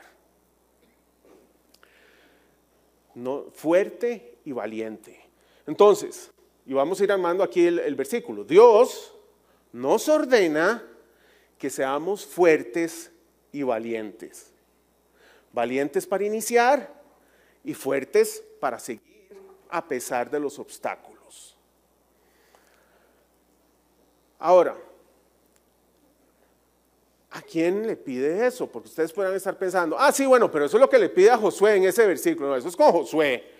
Fuerte 3.51 4.37
y 4.45 4.53
valiente. 4.53 5.19
Entonces, 5.67 6.31
y 6.65 6.73
vamos 6.73 7.01
a 7.01 7.03
ir 7.03 7.11
armando 7.11 7.43
aquí 7.43 7.67
el, 7.67 7.79
el 7.79 7.95
versículo. 7.95 8.45
Dios 8.45 9.13
nos 9.73 10.07
ordena 10.07 10.87
que 11.57 11.69
seamos 11.69 12.25
fuertes 12.25 13.11
y 13.51 13.61
valientes. 13.61 14.53
Valientes 15.51 16.07
para 16.07 16.23
iniciar 16.23 16.95
y 17.65 17.73
fuertes 17.73 18.41
para 18.65 18.79
seguir 18.79 19.29
a 19.69 19.87
pesar 19.87 20.27
de 20.27 20.39
los 20.39 20.57
obstáculos. 20.57 21.55
Ahora, 24.39 24.75
¿a 27.29 27.43
quién 27.43 27.85
le 27.85 27.95
pide 27.95 28.47
eso? 28.47 28.65
Porque 28.65 28.89
ustedes 28.89 29.13
puedan 29.13 29.35
estar 29.35 29.55
pensando, 29.55 29.95
ah, 29.99 30.11
sí, 30.11 30.25
bueno, 30.25 30.49
pero 30.49 30.65
eso 30.65 30.77
es 30.77 30.81
lo 30.81 30.89
que 30.89 30.97
le 30.97 31.09
pide 31.09 31.29
a 31.29 31.37
Josué 31.37 31.75
en 31.75 31.83
ese 31.83 32.07
versículo. 32.07 32.49
No, 32.49 32.55
eso 32.55 32.69
es 32.69 32.75
con 32.75 32.91
Josué. 32.91 33.51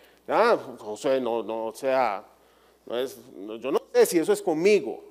Josué 0.80 1.22
no, 1.22 1.44
no, 1.44 1.68
o 1.68 1.74
sea, 1.76 2.26
yo 2.88 3.72
no 3.72 3.84
sé 3.94 4.08
si 4.08 4.18
eso 4.18 4.34
es 4.34 4.42
conmigo. 4.42 5.04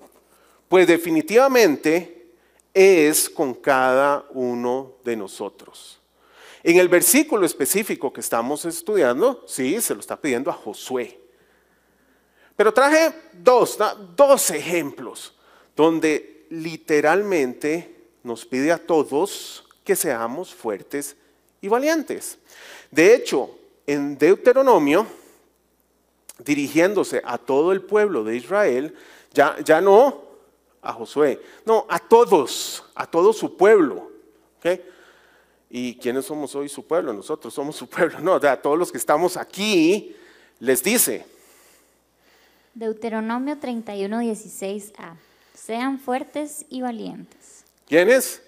Pues 0.68 0.88
definitivamente 0.88 2.32
es 2.74 3.30
con 3.30 3.54
cada 3.54 4.26
uno 4.30 4.94
de 5.04 5.14
nosotros. 5.14 6.00
En 6.66 6.78
el 6.78 6.88
versículo 6.88 7.44
específico 7.44 8.10
que 8.10 8.22
estamos 8.22 8.64
estudiando, 8.64 9.44
sí, 9.46 9.82
se 9.82 9.92
lo 9.94 10.00
está 10.00 10.18
pidiendo 10.18 10.50
a 10.50 10.54
Josué. 10.54 11.20
Pero 12.56 12.72
traje 12.72 13.12
dos, 13.34 13.76
dos 14.16 14.50
ejemplos 14.50 15.34
donde 15.76 16.46
literalmente 16.48 17.94
nos 18.22 18.46
pide 18.46 18.72
a 18.72 18.78
todos 18.78 19.66
que 19.84 19.94
seamos 19.94 20.54
fuertes 20.54 21.16
y 21.60 21.68
valientes. 21.68 22.38
De 22.90 23.14
hecho, 23.14 23.50
en 23.86 24.16
Deuteronomio, 24.16 25.06
dirigiéndose 26.38 27.20
a 27.26 27.36
todo 27.36 27.72
el 27.72 27.82
pueblo 27.82 28.24
de 28.24 28.36
Israel, 28.36 28.94
ya, 29.34 29.80
no 29.82 30.22
a 30.80 30.94
Josué, 30.94 31.42
no, 31.66 31.84
a 31.90 31.98
todos, 31.98 32.84
a 32.94 33.06
todo 33.06 33.34
su 33.34 33.54
pueblo. 33.54 34.10
¿Y 35.76 35.96
quiénes 35.96 36.26
somos 36.26 36.54
hoy 36.54 36.68
su 36.68 36.86
pueblo? 36.86 37.12
Nosotros 37.12 37.52
somos 37.52 37.74
su 37.74 37.88
pueblo, 37.88 38.20
no, 38.20 38.34
a 38.34 38.62
todos 38.62 38.78
los 38.78 38.92
que 38.92 38.98
estamos 38.98 39.36
aquí, 39.36 40.14
les 40.60 40.84
dice. 40.84 41.26
Deuteronomio 42.74 43.58
31, 43.58 44.20
16a. 44.20 45.16
Sean 45.52 45.98
fuertes 45.98 46.64
y 46.68 46.80
valientes. 46.80 47.64
¿Quiénes? 47.88 48.40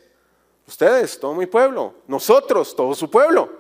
Ustedes, 0.69 1.19
todo 1.19 1.35
mi 1.35 1.47
pueblo. 1.47 1.95
Nosotros, 2.07 2.77
todo 2.77 2.95
su 2.95 3.11
pueblo. 3.11 3.51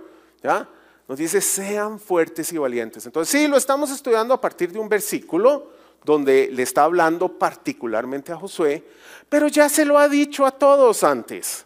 ¿Ya? 0.45 0.69
Nos 1.09 1.19
dice, 1.19 1.41
sean 1.41 1.99
fuertes 1.99 2.53
y 2.53 2.59
valientes. 2.59 3.05
Entonces, 3.05 3.33
sí, 3.37 3.49
lo 3.49 3.57
estamos 3.57 3.91
estudiando 3.91 4.33
a 4.33 4.41
partir 4.41 4.71
de 4.71 4.79
un 4.79 4.89
versículo 4.89 5.73
donde 6.05 6.51
le 6.53 6.63
está 6.63 6.85
hablando 6.85 7.37
particularmente 7.37 8.31
a 8.31 8.37
Josué, 8.37 8.87
pero 9.29 9.49
ya 9.49 9.69
se 9.69 9.85
lo 9.85 9.99
ha 9.99 10.09
dicho 10.09 10.47
a 10.47 10.53
todos 10.53 11.03
antes. 11.03 11.66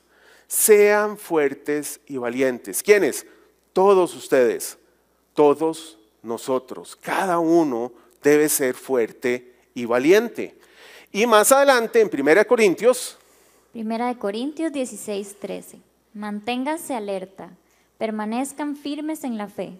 Sean 0.51 1.17
fuertes 1.17 2.01
y 2.09 2.17
valientes. 2.17 2.83
¿Quiénes? 2.83 3.25
Todos 3.73 4.17
ustedes, 4.17 4.79
todos 5.33 5.97
nosotros. 6.25 6.97
Cada 6.97 7.39
uno 7.39 7.93
debe 8.21 8.49
ser 8.49 8.75
fuerte 8.75 9.55
y 9.75 9.85
valiente. 9.85 10.59
Y 11.13 11.25
más 11.27 11.53
adelante, 11.53 12.01
en 12.01 12.11
1 12.13 12.47
Corintios. 12.49 13.17
1 13.75 14.19
Corintios 14.19 14.73
16, 14.73 15.37
13. 15.39 15.79
Manténgase 16.15 16.97
alerta 16.97 17.51
permanezcan 18.01 18.77
firmes 18.77 19.25
en 19.25 19.37
la 19.37 19.47
fe, 19.47 19.75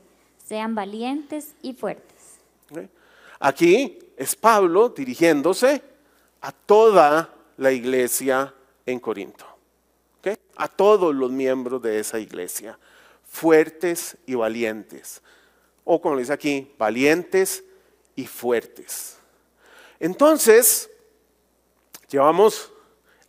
sean 0.47 0.75
valientes 0.75 1.55
y 1.63 1.73
fuertes. 1.73 2.37
Aquí 3.39 3.99
es 4.15 4.37
Pablo 4.37 4.91
dirigiéndose 4.91 5.83
a 6.43 6.53
toda 6.53 7.35
la 7.57 7.73
iglesia 7.73 8.53
en 8.85 9.01
Corinto, 9.01 9.47
a 10.61 10.69
todos 10.69 11.15
los 11.15 11.31
miembros 11.31 11.81
de 11.81 11.99
esa 11.99 12.19
iglesia, 12.19 12.79
fuertes 13.27 14.19
y 14.27 14.35
valientes, 14.35 15.23
o 15.85 16.03
como 16.03 16.19
dice 16.19 16.35
aquí, 16.35 16.75
valientes 16.77 17.65
y 18.15 18.27
fuertes. 18.27 19.17
Entonces, 19.99 20.91
llevamos 22.11 22.71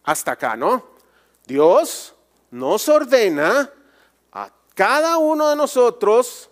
hasta 0.04 0.34
acá, 0.34 0.58
¿no? 0.58 0.86
Dios 1.48 2.14
nos 2.50 2.90
ordena 2.90 3.72
cada 4.76 5.18
uno 5.18 5.50
de 5.50 5.56
nosotros 5.56 6.50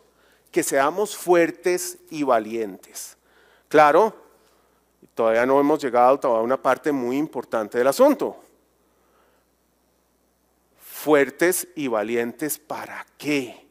que 0.52 0.64
seamos 0.64 1.16
fuertes 1.16 1.98
y 2.10 2.24
valientes. 2.24 3.18
Claro, 3.68 4.16
todavía 5.14 5.46
no 5.46 5.60
hemos 5.60 5.82
llegado 5.84 6.36
a 6.36 6.42
una 6.42 6.62
parte 6.62 6.94
muy 6.94 7.18
importante 7.18 7.78
del 7.78 7.88
asunto. 7.88 8.44
Fuertes 11.00 11.68
y 11.76 11.88
valientes 11.88 12.60
para 12.60 13.06
qué? 13.18 13.66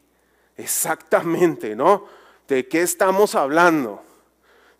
Exactamente, 0.57 1.75
¿no? 1.75 2.05
¿De 2.47 2.67
qué 2.67 2.81
estamos 2.81 3.35
hablando? 3.35 4.01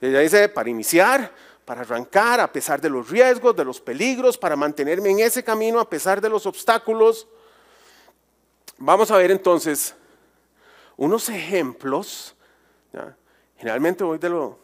Ella 0.02 0.20
dice, 0.20 0.50
para 0.50 0.70
iniciar, 0.70 1.32
para 1.64 1.82
arrancar 1.82 2.40
a 2.40 2.52
pesar 2.52 2.82
de 2.82 2.90
los 2.90 3.08
riesgos, 3.08 3.56
de 3.56 3.64
los 3.64 3.80
peligros, 3.80 4.38
para 4.38 4.56
mantenerme 4.56 5.12
en 5.12 5.20
ese 5.20 5.44
camino 5.44 5.80
a 5.80 5.88
pesar 5.88 6.20
de 6.20 6.30
los 6.30 6.48
obstáculos. 6.48 7.28
Vamos 8.80 9.12
a 9.12 9.18
ver 9.18 9.30
entonces 9.30 9.94
unos 10.98 11.30
ejemplos. 11.30 12.36
Generalmente 13.58 14.04
voy 14.04 14.18
de 14.18 14.30
lo, 14.30 14.60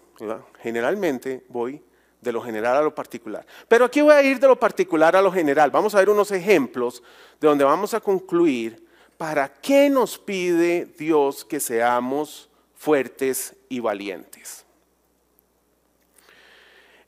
generalmente 0.60 1.46
voy 1.50 1.84
de 2.25 2.34
lo 2.34 2.41
general 2.41 2.75
a 2.75 2.82
lo 2.82 2.94
particular. 2.94 3.46
Pero 3.70 3.86
aquí 3.86 4.01
voy 4.01 4.13
a 4.13 4.22
ir 4.22 4.39
de 4.39 4.48
lo 4.48 4.60
particular 4.60 5.15
a 5.15 5.22
lo 5.22 5.32
general. 5.32 5.72
Vamos 5.72 5.96
a 5.96 6.00
ver 6.00 6.10
unos 6.10 6.32
ejemplos 6.32 7.01
de 7.39 7.48
donde 7.48 7.63
vamos 7.63 7.94
a 7.94 8.01
concluir 8.01 8.86
para 9.17 9.48
qué 9.48 9.89
nos 9.89 10.17
pide 10.17 10.86
Dios 10.98 11.46
que 11.46 11.62
seamos 11.62 12.50
fuertes 12.75 13.55
y 13.70 13.79
valientes. 13.79 14.65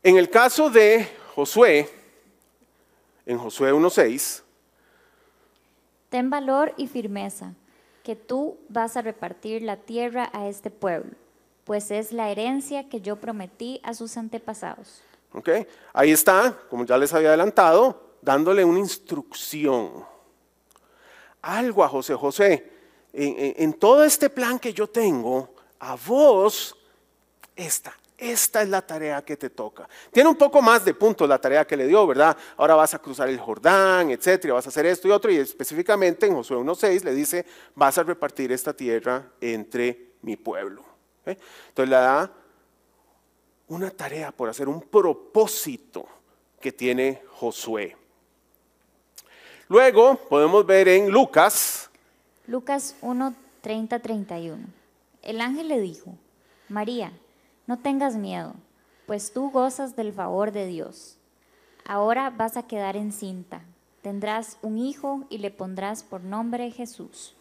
En 0.02 0.16
el 0.18 0.30
caso 0.30 0.70
de 0.70 1.10
Josué, 1.36 1.90
en 3.26 3.38
Josué 3.38 3.74
1.6, 3.74 4.44
Ten 6.10 6.30
valor 6.30 6.74
y 6.78 6.88
firmeza, 6.88 7.54
que 8.04 8.16
tú 8.16 8.58
vas 8.70 8.96
a 8.96 9.02
repartir 9.02 9.62
la 9.62 9.76
tierra 9.76 10.30
a 10.32 10.48
este 10.48 10.72
pueblo, 10.72 11.12
pues 11.66 11.92
es 11.92 12.14
la 12.14 12.32
herencia 12.32 12.88
que 12.88 13.02
yo 13.02 13.18
prometí 13.18 13.82
a 13.84 13.94
sus 13.94 14.16
antepasados. 14.16 15.02
Ahí 15.94 16.12
está, 16.12 16.58
como 16.70 16.86
ya 16.86 16.98
les 16.98 17.14
había 17.14 17.30
adelantado, 17.30 18.18
dándole 18.22 18.64
una 18.64 18.80
instrucción. 18.80 20.06
Algo 21.42 21.84
a 21.84 21.90
José. 21.90 22.16
José, 22.16 22.72
en, 23.14 23.74
todo 23.74 24.04
este 24.04 24.30
plan 24.30 24.60
que 24.60 24.74
yo 24.74 24.88
tengo, 24.88 25.54
a 25.80 25.96
vos, 25.96 26.76
esta, 27.56 27.96
esta 28.18 28.62
es 28.62 28.70
la 28.70 28.82
tarea 28.82 29.24
que 29.24 29.38
te 29.38 29.50
toca. 29.50 29.88
Tiene 30.12 30.30
un 30.30 30.36
poco 30.36 30.62
más 30.62 30.84
de 30.84 30.94
puntos 30.94 31.30
la 31.30 31.40
tarea 31.40 31.66
que 31.66 31.78
le 31.78 31.88
dio, 31.88 32.06
¿verdad? 32.08 32.36
Ahora 32.58 32.76
vas 32.76 32.94
a 32.94 33.00
cruzar 33.00 33.30
el 33.30 33.40
Jordán, 33.40 34.12
etcétera, 34.12 34.56
vas 34.56 34.66
a 34.66 34.70
hacer 34.70 34.86
esto 34.88 35.08
y 35.08 35.12
otro, 35.12 35.32
y 35.32 35.38
específicamente 35.38 36.26
en 36.26 36.34
Josué 36.34 36.58
1.6 36.58 37.04
le 37.04 37.14
dice, 37.14 37.46
vas 37.76 37.98
a 37.98 38.04
repartir 38.04 38.52
esta 38.52 38.74
tierra 38.74 39.32
entre 39.40 40.14
mi 40.22 40.36
pueblo. 40.36 40.84
Entonces 41.26 41.90
le 41.90 41.96
da 41.96 42.32
una 43.68 43.90
tarea 43.92 44.32
por 44.32 44.50
hacer, 44.50 44.68
un 44.68 44.82
propósito 44.82 46.08
que 46.60 46.72
tiene 46.72 47.22
Josué. 47.34 47.96
Luego 49.68 50.16
podemos 50.30 50.66
ver 50.66 50.88
en 50.88 51.10
Lucas. 51.10 51.90
Lucas 52.48 52.96
1, 53.02 53.36
30, 53.62 54.00
31. 54.00 54.66
El 55.22 55.42
ángel 55.42 55.68
le 55.68 55.82
dijo, 55.82 56.16
María, 56.70 57.12
no 57.66 57.78
tengas 57.80 58.16
miedo, 58.16 58.54
pues 59.06 59.34
tú 59.34 59.52
gozas 59.52 59.96
del 59.96 60.14
favor 60.14 60.52
de 60.52 60.68
Dios. 60.68 61.18
Ahora 61.86 62.30
vas 62.30 62.56
a 62.56 62.64
quedar 62.64 62.96
encinta, 62.96 63.62
tendrás 64.02 64.58
un 64.62 64.78
hijo 64.78 65.26
y 65.30 65.40
le 65.40 65.52
pondrás 65.52 66.04
por 66.04 66.22
nombre 66.24 66.72
Jesús. 66.72 67.36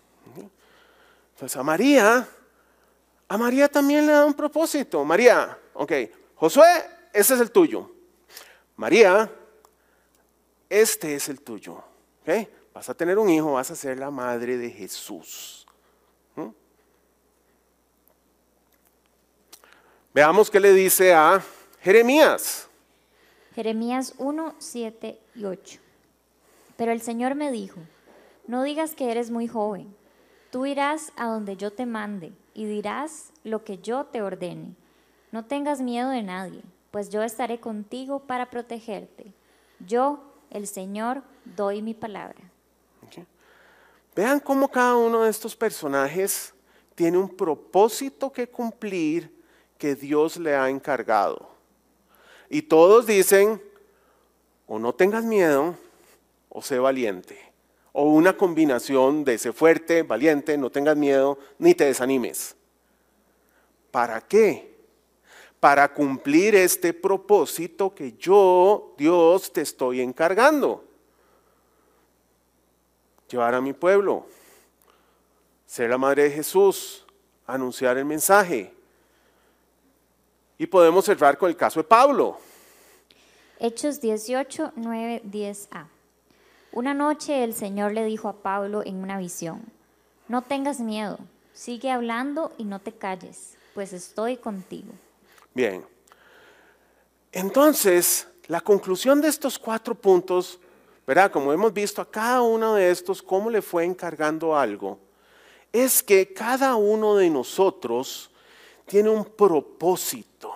Pues 1.38 1.56
a 1.56 1.62
María, 1.62 2.26
a 3.28 3.38
María 3.38 3.68
también 3.68 4.06
le 4.06 4.12
da 4.12 4.25
un 4.25 4.35
propósito. 4.35 5.04
María, 5.04 5.56
ok, 5.76 5.92
Josué, 6.35 6.66
ese 7.12 7.35
es 7.35 7.40
el 7.40 7.50
tuyo. 7.50 7.90
María, 8.76 9.30
este 10.68 11.14
es 11.14 11.28
el 11.28 11.40
tuyo. 11.40 11.83
Vas 12.75 12.88
a 12.88 12.95
tener 12.95 13.18
un 13.18 13.30
hijo, 13.30 13.52
vas 13.52 13.71
a 13.71 13.76
ser 13.76 13.99
la 13.99 14.11
madre 14.11 14.56
de 14.58 14.71
Jesús. 14.71 15.67
¿Mm? 16.34 16.49
Veamos 20.12 20.50
qué 20.50 20.60
le 20.60 20.73
dice 20.73 21.15
a 21.15 21.43
Jeremías. 21.80 22.69
Jeremías 23.54 24.15
1, 24.19 24.56
7 24.58 25.19
y 25.36 25.45
8. 25.45 25.80
Pero 26.76 26.93
el 26.93 27.00
Señor 27.00 27.34
me 27.34 27.50
dijo, 27.50 27.80
no 28.47 28.62
digas 28.62 28.95
que 28.95 29.10
eres 29.10 29.30
muy 29.30 29.49
joven, 29.49 29.97
tú 30.50 30.67
irás 30.67 31.12
a 31.17 31.26
donde 31.26 31.56
yo 31.56 31.73
te 31.73 31.86
mande 31.86 32.32
y 32.52 32.67
dirás 32.67 33.32
lo 33.45 33.65
que 33.65 33.78
yo 33.78 34.04
te 34.04 34.21
ordene 34.21 34.75
no 35.36 35.44
tengas 35.44 35.82
miedo 35.82 36.08
de 36.08 36.22
nadie, 36.22 36.62
pues 36.90 37.10
yo 37.10 37.22
estaré 37.22 37.60
contigo 37.60 38.20
para 38.20 38.49
protegerte. 38.49 39.34
Yo, 39.86 40.18
el 40.49 40.66
Señor, 40.66 41.22
doy 41.44 41.82
mi 41.82 41.92
palabra. 41.92 42.38
Vean 44.14 44.40
cómo 44.40 44.70
cada 44.70 44.96
uno 44.96 45.25
de 45.25 45.30
estos 45.30 45.54
personajes 45.54 46.54
tiene 46.94 47.18
un 47.18 47.28
propósito 47.28 48.32
que 48.32 48.49
cumplir 48.49 49.30
que 49.76 49.94
Dios 49.94 50.38
le 50.38 50.56
ha 50.56 50.70
encargado. 50.70 51.50
Y 52.49 52.62
todos 52.62 53.06
dicen, 53.06 53.62
o 54.66 54.78
no 54.78 54.94
tengas 54.94 55.22
miedo, 55.22 55.76
o 56.49 56.62
sé 56.62 56.78
valiente. 56.78 57.38
O 57.92 58.04
una 58.04 58.38
combinación 58.38 59.22
de 59.22 59.36
sé 59.36 59.52
fuerte, 59.52 60.02
valiente, 60.02 60.56
no 60.56 60.70
tengas 60.70 60.96
miedo, 60.96 61.38
ni 61.58 61.75
te 61.75 61.84
desanimes. 61.84 62.56
¿Para 63.90 64.22
qué? 64.22 64.75
Para 65.67 65.93
cumplir 65.93 66.55
este 66.55 66.93
propósito 66.93 67.93
que 67.93 68.13
yo, 68.13 68.95
Dios, 68.97 69.52
te 69.52 69.63
estoy 69.63 70.00
encargando. 70.00 70.85
Llevar 73.29 73.52
a 73.52 73.61
mi 73.61 73.73
pueblo, 73.73 74.29
ser 75.67 75.91
la 75.91 75.99
madre 75.99 76.23
de 76.23 76.31
Jesús, 76.31 77.05
anunciar 77.49 77.99
el 77.99 78.05
mensaje. 78.05 78.73
Y 80.57 80.67
podemos 80.69 81.05
cerrar 81.05 81.37
con 81.37 81.50
el 81.50 81.57
caso 81.57 81.81
de 81.81 81.85
Pablo. 81.89 82.39
Hechos 83.59 84.00
18, 84.00 84.71
9, 84.76 85.23
10a. 85.25 85.89
Una 86.71 86.95
noche 86.95 87.43
el 87.43 87.55
Señor 87.55 87.91
le 87.91 88.05
dijo 88.05 88.29
a 88.29 88.35
Pablo 88.35 88.85
en 88.85 89.02
una 89.02 89.19
visión, 89.19 89.65
no 90.29 90.43
tengas 90.43 90.79
miedo, 90.79 91.19
sigue 91.55 91.91
hablando 91.91 92.52
y 92.57 92.63
no 92.67 92.79
te 92.79 92.93
calles, 92.93 93.57
pues 93.75 93.93
estoy 93.93 94.37
contigo. 94.37 94.93
Bien. 95.56 95.82
Entonces, 97.32 98.28
la 98.47 98.60
conclusión 98.60 99.23
de 99.23 99.28
estos 99.28 99.58
cuatro 99.58 99.95
puntos, 99.95 100.60
¿verdad? 101.06 101.30
Como 101.30 101.50
hemos 101.50 101.73
visto 101.73 102.02
a 102.02 102.10
cada 102.10 102.42
uno 102.42 102.75
de 102.75 102.90
estos, 102.90 103.23
cómo 103.23 103.49
le 103.49 103.62
fue 103.62 103.86
encargando 103.86 104.54
algo, 104.54 104.99
es 105.73 106.02
que 106.02 106.34
cada 106.34 106.76
uno 106.76 107.16
de 107.16 107.30
nosotros 107.30 108.30
tiene 108.84 109.08
un 109.08 109.25
propósito 109.25 110.52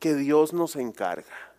que 0.00 0.16
Dios 0.16 0.52
nos 0.52 0.74
encarga. 0.74 1.52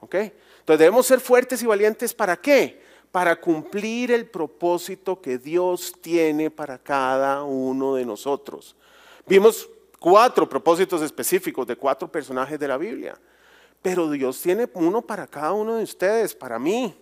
¿Ok? 0.00 0.16
Entonces 0.16 0.80
debemos 0.80 1.06
ser 1.06 1.20
fuertes 1.20 1.62
y 1.62 1.66
valientes 1.66 2.12
para 2.12 2.36
qué? 2.36 2.82
Para 3.12 3.40
cumplir 3.40 4.10
el 4.10 4.26
propósito 4.26 5.20
que 5.20 5.38
Dios 5.38 5.94
tiene 6.00 6.50
para 6.50 6.78
cada 6.78 7.44
uno 7.44 7.94
de 7.94 8.04
nosotros. 8.04 8.74
Vimos 9.24 9.70
cuatro 9.98 10.48
propósitos 10.48 11.02
específicos 11.02 11.66
de 11.66 11.76
cuatro 11.76 12.10
personajes 12.10 12.58
de 12.58 12.68
la 12.68 12.76
Biblia. 12.76 13.18
Pero 13.82 14.10
Dios 14.10 14.40
tiene 14.40 14.68
uno 14.74 15.02
para 15.02 15.26
cada 15.26 15.52
uno 15.52 15.76
de 15.76 15.84
ustedes, 15.84 16.34
para 16.34 16.58
mí. 16.58 16.94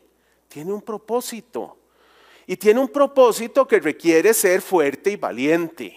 Tiene 0.49 0.73
un 0.73 0.83
propósito. 0.83 1.77
Y 2.47 2.57
tiene 2.57 2.81
un 2.81 2.89
propósito 2.89 3.67
que 3.67 3.81
requiere 3.81 4.33
ser 4.33 4.63
fuerte 4.63 5.11
y 5.11 5.17
valiente. 5.17 5.97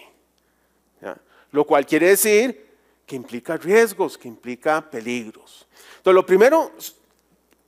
Lo 1.52 1.66
cual 1.66 1.84
quiere 1.84 2.08
decir 2.08 2.68
que 3.06 3.16
implica 3.16 3.56
riesgos, 3.56 4.16
que 4.16 4.28
implica 4.28 4.88
peligros. 4.88 5.66
Entonces, 5.96 6.14
lo 6.14 6.24
primero, 6.24 6.72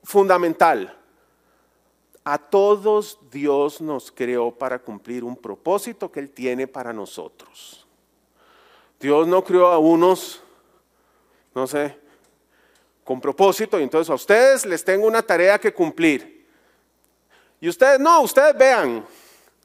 fundamental, 0.05 0.97
a 2.25 2.39
todos 2.39 3.19
Dios 3.31 3.81
nos 3.81 4.13
creó 4.13 4.53
para 4.53 4.79
cumplir 4.79 5.25
un 5.25 5.37
propósito 5.37 6.11
que 6.11 6.21
Él 6.21 6.31
tiene 6.31 6.69
para 6.69 6.93
nosotros. 6.93 7.82
Dios 9.03 9.27
no 9.27 9.43
crió 9.43 9.67
a 9.67 9.79
unos, 9.79 10.41
no 11.57 11.67
sé, 11.67 11.99
con 13.03 13.21
propósito, 13.21 13.81
y 13.81 13.83
entonces 13.83 14.09
a 14.09 14.15
ustedes 14.15 14.65
les 14.65 14.85
tengo 14.85 15.09
una 15.09 15.23
tarea 15.23 15.59
que 15.59 15.75
cumplir. 15.75 16.47
Y 17.61 17.69
ustedes, 17.69 17.99
no, 17.99 18.21
ustedes 18.21 18.57
vean, 18.57 19.05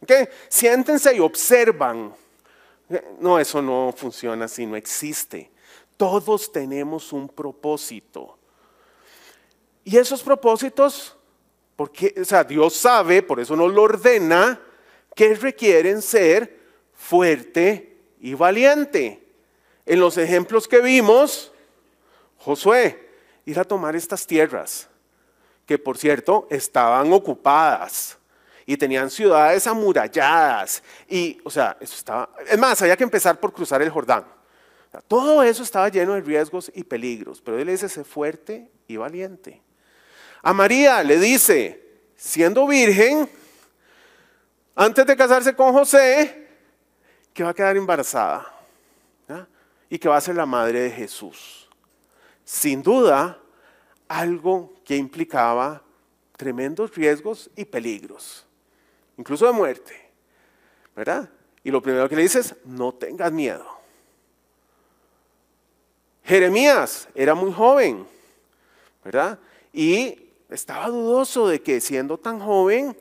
¿okay? 0.02 0.28
siéntense 0.50 1.16
y 1.16 1.20
observan. 1.20 2.16
No, 3.20 3.38
eso 3.40 3.62
no 3.62 3.94
funciona 3.96 4.46
así, 4.46 4.66
no 4.66 4.76
existe. 4.76 5.52
Todos 5.98 6.52
tenemos 6.52 7.14
un 7.14 7.30
propósito. 7.30 8.40
Y 9.84 9.98
esos 9.98 10.24
propósitos, 10.24 11.16
porque, 11.76 12.16
o 12.20 12.26
sea, 12.26 12.44
Dios 12.44 12.76
sabe, 12.76 13.22
por 13.22 13.40
eso 13.40 13.56
nos 13.56 13.72
lo 13.72 13.84
ordena, 13.84 14.60
que 15.16 15.36
requieren 15.36 16.02
ser 16.02 16.60
fuerte 16.94 17.98
y 18.20 18.34
valiente. 18.34 19.27
En 19.88 20.02
los 20.02 20.18
ejemplos 20.18 20.68
que 20.68 20.82
vimos, 20.82 21.54
Josué, 22.40 23.10
ir 23.46 23.58
a 23.58 23.64
tomar 23.64 23.96
estas 23.96 24.28
tierras, 24.28 24.90
que 25.66 25.80
por 25.80 25.98
cierto 25.98 26.46
estaban 26.52 27.12
ocupadas. 27.14 28.18
y 28.70 28.76
tenían 28.76 29.10
ciudades 29.10 29.66
amuralladas. 29.66 30.84
Y, 31.08 31.40
o 31.46 31.50
sea, 31.50 31.78
eso 31.80 31.96
estaba. 31.96 32.30
Es 32.50 32.60
más, 32.60 32.82
había 32.82 32.98
que 32.98 33.06
empezar 33.06 33.40
por 33.40 33.54
cruzar 33.54 33.82
el 33.82 33.90
Jordán. 33.90 34.26
Todo 35.08 35.42
eso 35.42 35.64
estaba 35.64 35.88
lleno 35.88 36.16
de 36.16 36.22
riesgos 36.22 36.70
y 36.76 36.84
peligros, 36.84 37.40
pero 37.40 37.58
él 37.58 37.66
le 37.68 37.72
dice, 37.72 37.88
sé 37.88 38.04
fuerte 38.04 38.70
y 38.86 38.98
valiente. 38.98 39.62
A 40.42 40.52
María 40.52 41.02
le 41.02 41.18
dice, 41.18 41.82
siendo 42.18 42.68
virgen, 42.68 43.30
antes 44.76 45.06
de 45.06 45.16
casarse 45.16 45.56
con 45.56 45.72
José, 45.72 46.50
que 47.34 47.44
va 47.46 47.52
a 47.52 47.54
quedar 47.54 47.78
embarazada 47.78 48.57
y 49.90 50.00
que 50.00 50.10
va 50.10 50.18
a 50.18 50.22
ser 50.22 50.36
la 50.36 50.46
madre 50.46 50.82
de 50.82 50.92
Jesús. 50.92 51.70
Sin 52.44 52.82
duda, 52.82 53.40
algo 54.08 54.74
que 54.86 54.96
implicaba 54.96 55.82
tremendos 56.36 56.94
riesgos 56.96 57.50
y 57.56 57.66
peligros, 57.66 58.46
incluso 59.18 59.46
de 59.46 59.52
muerte, 59.52 60.12
¿verdad? 60.96 61.30
Y 61.64 61.72
lo 61.72 61.82
primero 61.82 62.08
que 62.08 62.16
le 62.16 62.22
dice 62.22 62.40
es, 62.40 62.56
no 62.64 62.94
tengas 62.94 63.32
miedo. 63.32 63.66
Jeremías 66.24 67.08
era 67.16 67.34
muy 67.36 67.52
joven, 67.52 68.06
¿verdad? 69.04 69.40
Y 69.74 70.30
estaba 70.50 70.88
dudoso 70.88 71.48
de 71.48 71.62
que 71.62 71.82
siendo 71.82 72.18
tan 72.18 72.40
joven 72.40 72.98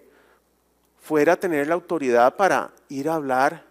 fuera 1.01 1.35
a 1.35 1.37
tener 1.37 1.69
la 1.69 1.75
autoridad 1.75 2.37
para 2.37 2.73
ir 2.89 3.09
a 3.09 3.15
hablar, 3.15 3.66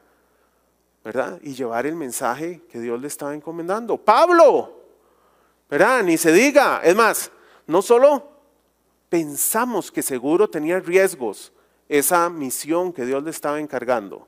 ¿verdad? 1.06 1.40
Y 1.44 1.54
llevar 1.54 1.86
el 1.86 1.96
mensaje 1.96 2.64
que 2.68 2.80
Dios 2.80 3.00
le 3.00 3.08
estaba 3.08 3.36
encomendando. 3.36 3.96
Pablo, 3.96 4.82
¿verdad? 5.70 6.02
Ni 6.02 6.18
se 6.18 6.32
diga. 6.32 6.82
Es 6.84 6.96
más, 6.96 7.32
no 7.68 7.84
solo 7.84 8.28
pensamos 9.08 9.92
que 9.92 10.02
seguro 10.02 10.50
tenía 10.50 10.80
riesgos 10.80 11.54
esa 11.88 12.28
misión 12.32 12.92
que 12.92 13.06
Dios 13.06 13.24
le 13.24 13.30
estaba 13.30 13.60
encargando. 13.60 14.28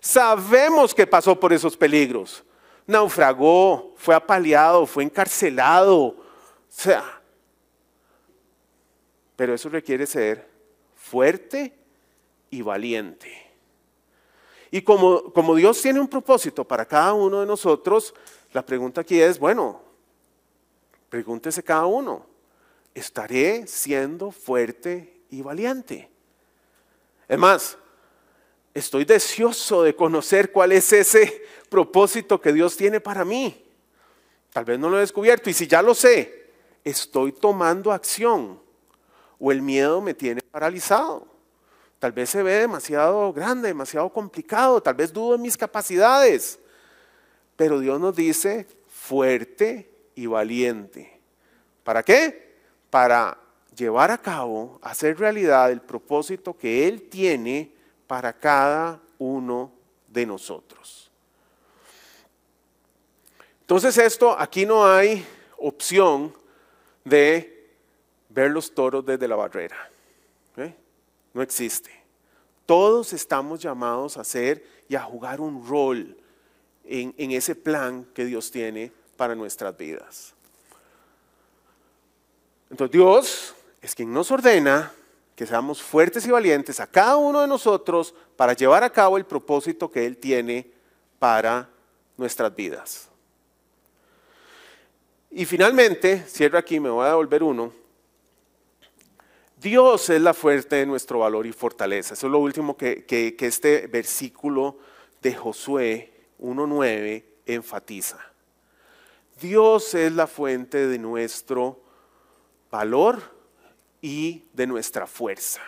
Sabemos 0.00 0.94
que 0.94 1.06
pasó 1.06 1.40
por 1.40 1.54
esos 1.54 1.78
peligros. 1.78 2.44
Naufragó, 2.86 3.94
fue 3.96 4.14
apaleado, 4.14 4.84
fue 4.84 5.04
encarcelado. 5.04 5.98
O 5.98 6.16
sea, 6.68 7.22
pero 9.34 9.54
eso 9.54 9.70
requiere 9.70 10.04
ser 10.06 10.46
fuerte 10.94 11.72
y 12.50 12.60
valiente. 12.60 13.47
Y 14.70 14.82
como, 14.82 15.54
Dios 15.56 15.80
tiene 15.80 16.00
un 16.00 16.08
propósito 16.08 16.64
para 16.64 16.84
cada 16.84 17.14
uno 17.14 17.40
de 17.40 17.46
nosotros, 17.46 18.14
la 18.52 18.64
pregunta 18.64 19.00
aquí 19.00 19.20
es, 19.20 19.38
bueno, 19.38 19.80
pregúntese 21.08 21.62
cada 21.62 21.86
uno, 21.86 22.26
¿estaré 22.94 23.66
siendo 23.66 24.30
fuerte 24.30 25.22
y 25.30 25.40
valiente? 25.40 26.10
Es 27.26 27.38
más, 27.38 27.78
estoy 28.74 29.04
deseoso 29.04 29.82
de 29.82 29.96
conocer 29.96 30.52
cuál 30.52 30.72
es 30.72 30.92
ese 30.92 31.44
propósito 31.70 32.40
que 32.40 32.52
Dios 32.52 32.76
tiene 32.76 33.00
para 33.00 33.24
mí. 33.24 33.64
Tal 34.52 34.64
vez 34.64 34.78
no 34.78 34.90
lo 34.90 34.98
he 34.98 35.00
descubierto 35.00 35.48
y 35.48 35.54
si 35.54 35.66
ya 35.66 35.82
lo 35.82 35.94
sé, 35.94 36.50
estoy 36.84 37.32
tomando 37.32 37.92
acción 37.92 38.60
o 39.38 39.52
el 39.52 39.62
miedo 39.62 40.00
me 40.00 40.14
tiene 40.14 40.42
paralizado. 40.42 41.37
Tal 41.98 42.12
vez 42.12 42.30
se 42.30 42.42
ve 42.42 42.52
demasiado 42.54 43.32
grande, 43.32 43.68
demasiado 43.68 44.08
complicado, 44.10 44.80
tal 44.80 44.94
vez 44.94 45.12
dudo 45.12 45.34
en 45.34 45.42
mis 45.42 45.56
capacidades. 45.56 46.58
Pero 47.56 47.80
Dios 47.80 48.00
nos 48.00 48.14
dice 48.14 48.66
fuerte 48.86 49.90
y 50.14 50.26
valiente. 50.26 51.20
¿Para 51.82 52.02
qué? 52.02 52.56
Para 52.90 53.36
llevar 53.74 54.10
a 54.10 54.18
cabo, 54.18 54.78
hacer 54.82 55.18
realidad 55.18 55.72
el 55.72 55.80
propósito 55.80 56.56
que 56.56 56.86
Él 56.86 57.08
tiene 57.08 57.72
para 58.06 58.32
cada 58.32 59.00
uno 59.18 59.72
de 60.06 60.26
nosotros. 60.26 61.10
Entonces 63.60 63.98
esto, 63.98 64.38
aquí 64.38 64.64
no 64.64 64.86
hay 64.86 65.26
opción 65.58 66.32
de 67.04 67.70
ver 68.28 68.50
los 68.50 68.72
toros 68.74 69.04
desde 69.04 69.28
la 69.28 69.36
barrera. 69.36 69.76
No 71.38 71.44
existe. 71.44 71.92
Todos 72.66 73.12
estamos 73.12 73.60
llamados 73.60 74.16
a 74.16 74.22
hacer 74.22 74.66
y 74.88 74.96
a 74.96 75.02
jugar 75.02 75.40
un 75.40 75.64
rol 75.64 76.16
en, 76.82 77.14
en 77.16 77.30
ese 77.30 77.54
plan 77.54 78.04
que 78.12 78.24
Dios 78.24 78.50
tiene 78.50 78.90
para 79.16 79.36
nuestras 79.36 79.76
vidas. 79.76 80.34
Entonces 82.68 82.90
Dios 82.90 83.54
es 83.80 83.94
quien 83.94 84.12
nos 84.12 84.32
ordena 84.32 84.92
que 85.36 85.46
seamos 85.46 85.80
fuertes 85.80 86.26
y 86.26 86.32
valientes 86.32 86.80
a 86.80 86.88
cada 86.88 87.14
uno 87.14 87.40
de 87.40 87.46
nosotros 87.46 88.16
para 88.36 88.54
llevar 88.54 88.82
a 88.82 88.90
cabo 88.90 89.16
el 89.16 89.24
propósito 89.24 89.88
que 89.88 90.06
Él 90.06 90.16
tiene 90.16 90.68
para 91.20 91.68
nuestras 92.16 92.52
vidas. 92.52 93.08
Y 95.30 95.44
finalmente, 95.44 96.24
cierro 96.26 96.58
aquí, 96.58 96.80
me 96.80 96.90
voy 96.90 97.06
a 97.06 97.10
devolver 97.10 97.44
uno, 97.44 97.77
Dios 99.60 100.08
es 100.10 100.20
la 100.20 100.34
fuente 100.34 100.76
de 100.76 100.86
nuestro 100.86 101.20
valor 101.20 101.44
y 101.46 101.52
fortaleza. 101.52 102.14
Eso 102.14 102.26
es 102.28 102.32
lo 102.32 102.38
último 102.38 102.76
que, 102.76 103.04
este 103.40 103.88
versículo 103.88 104.78
de 105.20 105.34
Josué 105.34 106.12
1.9 106.40 107.24
enfatiza. 107.46 108.18
Dios 109.40 109.94
es 109.94 110.12
la 110.12 110.28
fuente 110.28 110.86
de 110.86 110.98
nuestro 110.98 111.80
valor 112.70 113.20
y 114.00 114.44
de 114.52 114.66
nuestra 114.68 115.08
fuerza. 115.08 115.60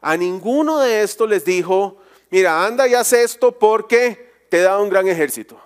A 0.00 0.16
ninguno 0.16 0.78
de 0.78 1.02
estos 1.02 1.28
les 1.28 1.44
dijo, 1.44 1.98
mira, 2.30 2.64
anda 2.64 2.88
y 2.88 2.94
haz 2.94 3.12
esto 3.12 3.52
porque 3.52 4.46
te 4.48 4.62
da 4.62 4.78
un 4.78 4.88
gran 4.88 5.06
ejército. 5.06 5.60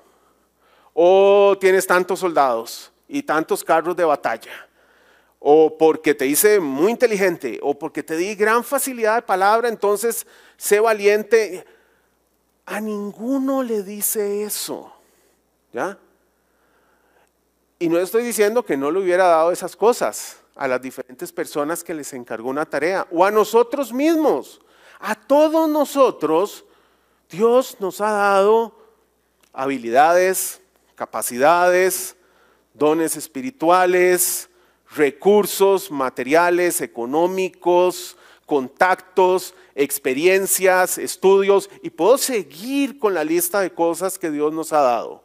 O 0.92 1.56
tienes 1.60 1.86
tantos 1.86 2.18
soldados 2.18 2.92
y 3.06 3.22
tantos 3.22 3.62
carros 3.62 3.94
de 3.94 4.04
batalla 4.04 4.68
o 5.46 5.76
porque 5.76 6.14
te 6.14 6.26
hice 6.26 6.58
muy 6.58 6.90
inteligente, 6.90 7.58
o 7.60 7.78
porque 7.78 8.02
te 8.02 8.16
di 8.16 8.34
gran 8.34 8.64
facilidad 8.64 9.16
de 9.16 9.22
palabra, 9.22 9.68
entonces 9.68 10.26
sé 10.56 10.80
valiente. 10.80 11.66
A 12.64 12.80
ninguno 12.80 13.62
le 13.62 13.82
dice 13.82 14.42
eso. 14.42 14.90
¿Ya? 15.70 15.98
Y 17.78 17.90
no 17.90 17.98
estoy 17.98 18.24
diciendo 18.24 18.64
que 18.64 18.78
no 18.78 18.90
le 18.90 19.00
hubiera 19.00 19.26
dado 19.26 19.52
esas 19.52 19.76
cosas 19.76 20.38
a 20.56 20.66
las 20.66 20.80
diferentes 20.80 21.30
personas 21.30 21.84
que 21.84 21.92
les 21.92 22.14
encargó 22.14 22.48
una 22.48 22.64
tarea, 22.64 23.06
o 23.10 23.22
a 23.22 23.30
nosotros 23.30 23.92
mismos. 23.92 24.62
A 24.98 25.14
todos 25.14 25.68
nosotros, 25.68 26.64
Dios 27.28 27.76
nos 27.80 28.00
ha 28.00 28.12
dado 28.12 28.74
habilidades, 29.52 30.62
capacidades, 30.94 32.16
dones 32.72 33.14
espirituales, 33.14 34.48
recursos 34.94 35.90
materiales, 35.90 36.80
económicos, 36.80 38.16
contactos, 38.46 39.54
experiencias, 39.74 40.98
estudios, 40.98 41.70
y 41.82 41.90
puedo 41.90 42.18
seguir 42.18 42.98
con 42.98 43.14
la 43.14 43.24
lista 43.24 43.60
de 43.60 43.72
cosas 43.72 44.18
que 44.18 44.30
Dios 44.30 44.52
nos 44.52 44.72
ha 44.72 44.80
dado. 44.80 45.22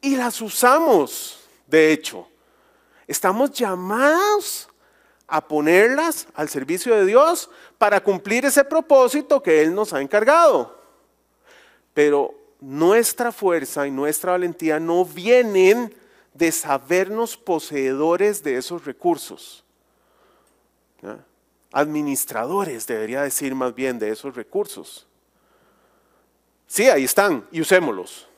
Y 0.00 0.16
las 0.16 0.40
usamos, 0.40 1.40
de 1.66 1.92
hecho. 1.92 2.26
Estamos 3.06 3.50
llamados 3.50 4.68
a 5.26 5.46
ponerlas 5.46 6.26
al 6.34 6.48
servicio 6.48 6.94
de 6.94 7.06
Dios 7.06 7.50
para 7.76 8.00
cumplir 8.02 8.44
ese 8.44 8.64
propósito 8.64 9.42
que 9.42 9.62
Él 9.62 9.74
nos 9.74 9.92
ha 9.92 10.00
encargado. 10.00 10.78
Pero 11.92 12.34
nuestra 12.60 13.32
fuerza 13.32 13.86
y 13.86 13.90
nuestra 13.90 14.32
valentía 14.32 14.78
no 14.78 15.04
vienen 15.04 15.94
de 16.34 16.52
sabernos 16.52 17.36
poseedores 17.36 18.42
de 18.42 18.56
esos 18.56 18.84
recursos. 18.84 19.64
Administradores, 21.72 22.86
debería 22.86 23.22
decir 23.22 23.54
más 23.54 23.74
bien, 23.74 23.98
de 23.98 24.10
esos 24.10 24.34
recursos. 24.34 25.06
Sí, 26.66 26.88
ahí 26.88 27.04
están 27.04 27.46
y 27.50 27.60
usémoslos. 27.60 28.28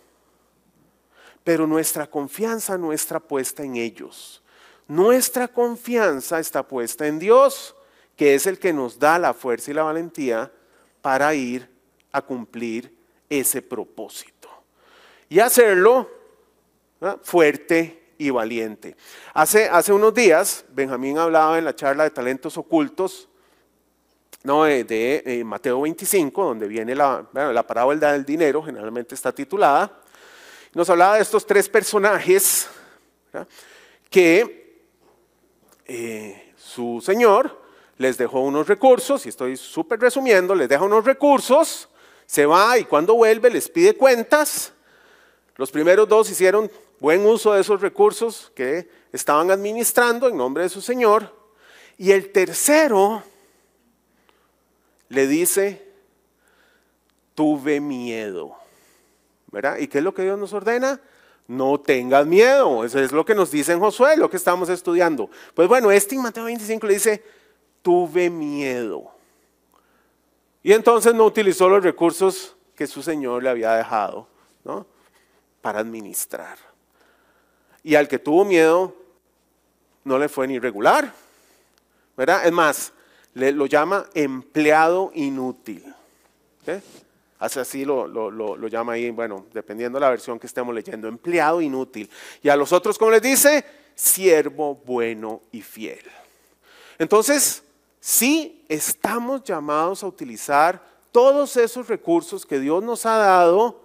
Pero 1.44 1.66
nuestra 1.66 2.06
confianza 2.06 2.78
no 2.78 2.92
está 2.92 3.20
puesta 3.20 3.62
en 3.62 3.76
ellos. 3.76 4.42
Nuestra 4.88 5.48
confianza 5.48 6.38
está 6.38 6.62
puesta 6.62 7.06
en 7.06 7.18
Dios, 7.18 7.74
que 8.16 8.34
es 8.34 8.46
el 8.46 8.58
que 8.58 8.72
nos 8.72 8.98
da 8.98 9.18
la 9.18 9.34
fuerza 9.34 9.70
y 9.70 9.74
la 9.74 9.82
valentía 9.82 10.52
para 11.00 11.34
ir 11.34 11.68
a 12.12 12.22
cumplir 12.22 12.94
ese 13.28 13.62
propósito. 13.62 14.48
Y 15.28 15.40
hacerlo 15.40 16.08
fuerte 17.22 18.14
y 18.18 18.30
valiente. 18.30 18.96
Hace, 19.34 19.68
hace 19.68 19.92
unos 19.92 20.14
días, 20.14 20.64
Benjamín 20.70 21.18
hablaba 21.18 21.58
en 21.58 21.64
la 21.64 21.74
charla 21.74 22.04
de 22.04 22.10
talentos 22.10 22.56
ocultos, 22.56 23.28
no, 24.44 24.64
de, 24.64 25.42
Mateo 25.44 25.80
25, 25.82 26.44
donde 26.44 26.66
viene 26.66 26.94
la, 26.96 27.24
la 27.32 27.66
parábola 27.66 28.12
del 28.12 28.24
dinero, 28.24 28.62
generalmente 28.62 29.14
está 29.14 29.32
titulada. 29.32 30.00
Nos 30.74 30.90
hablaba 30.90 31.16
de 31.16 31.22
estos 31.22 31.46
tres 31.46 31.68
personajes 31.68 32.68
que 34.10 34.82
eh, 35.84 36.54
su 36.56 37.02
señor 37.04 37.60
les 37.98 38.18
dejó 38.18 38.40
unos 38.40 38.66
recursos, 38.66 39.26
y 39.26 39.28
estoy 39.28 39.56
súper 39.56 40.00
resumiendo, 40.00 40.54
les 40.54 40.68
deja 40.68 40.82
unos 40.82 41.04
recursos, 41.04 41.88
se 42.26 42.46
va 42.46 42.78
y 42.78 42.84
cuando 42.84 43.14
vuelve 43.14 43.50
les 43.50 43.68
pide 43.68 43.96
cuentas. 43.96 44.72
Los 45.56 45.70
primeros 45.70 46.08
dos 46.08 46.30
hicieron 46.30 46.70
buen 47.02 47.26
uso 47.26 47.52
de 47.52 47.60
esos 47.60 47.80
recursos 47.80 48.52
que 48.54 48.88
estaban 49.12 49.50
administrando 49.50 50.28
en 50.28 50.36
nombre 50.36 50.62
de 50.62 50.68
su 50.68 50.80
Señor. 50.80 51.34
Y 51.98 52.12
el 52.12 52.30
tercero 52.30 53.24
le 55.08 55.26
dice, 55.26 55.84
tuve 57.34 57.80
miedo. 57.80 58.54
¿Verdad? 59.50 59.78
¿Y 59.78 59.88
qué 59.88 59.98
es 59.98 60.04
lo 60.04 60.14
que 60.14 60.22
Dios 60.22 60.38
nos 60.38 60.52
ordena? 60.52 61.00
No 61.48 61.80
tengas 61.80 62.24
miedo. 62.24 62.84
Eso 62.84 63.00
es 63.00 63.10
lo 63.10 63.24
que 63.24 63.34
nos 63.34 63.50
dice 63.50 63.72
en 63.72 63.80
Josué, 63.80 64.16
lo 64.16 64.30
que 64.30 64.36
estamos 64.36 64.68
estudiando. 64.68 65.28
Pues 65.54 65.66
bueno, 65.66 65.90
este 65.90 66.14
en 66.14 66.22
Mateo 66.22 66.44
25 66.44 66.86
le 66.86 66.94
dice, 66.94 67.24
tuve 67.82 68.30
miedo. 68.30 69.10
Y 70.62 70.72
entonces 70.72 71.12
no 71.14 71.24
utilizó 71.24 71.68
los 71.68 71.82
recursos 71.82 72.54
que 72.76 72.86
su 72.86 73.02
Señor 73.02 73.42
le 73.42 73.50
había 73.50 73.72
dejado 73.72 74.28
¿no? 74.62 74.86
para 75.60 75.80
administrar. 75.80 76.71
Y 77.82 77.94
al 77.94 78.08
que 78.08 78.18
tuvo 78.18 78.44
miedo, 78.44 78.94
no 80.04 80.18
le 80.18 80.28
fue 80.28 80.46
ni 80.46 80.58
regular. 80.58 81.12
¿verdad? 82.16 82.46
Es 82.46 82.52
más, 82.52 82.92
le, 83.34 83.52
lo 83.52 83.66
llama 83.66 84.06
empleado 84.14 85.10
inútil. 85.14 85.84
Así 87.38 87.84
lo, 87.84 88.06
lo, 88.06 88.68
llama 88.68 88.92
ahí, 88.92 89.10
bueno, 89.10 89.46
dependiendo 89.52 89.98
de 89.98 90.02
la 90.02 90.10
versión 90.10 90.38
que 90.38 90.46
estemos 90.46 90.74
leyendo, 90.74 91.08
empleado 91.08 91.60
inútil. 91.60 92.08
Y 92.42 92.48
a 92.48 92.56
los 92.56 92.72
otros, 92.72 92.98
como 92.98 93.10
les 93.10 93.22
dice, 93.22 93.64
siervo 93.94 94.76
bueno 94.76 95.40
y 95.50 95.60
fiel. 95.62 96.02
Entonces, 96.98 97.64
sí 97.98 98.64
estamos 98.68 99.42
llamados 99.42 100.04
a 100.04 100.06
utilizar 100.06 100.80
todos 101.10 101.56
esos 101.56 101.88
recursos 101.88 102.46
que 102.46 102.60
Dios 102.60 102.82
nos 102.84 103.04
ha 103.06 103.16
dado 103.16 103.80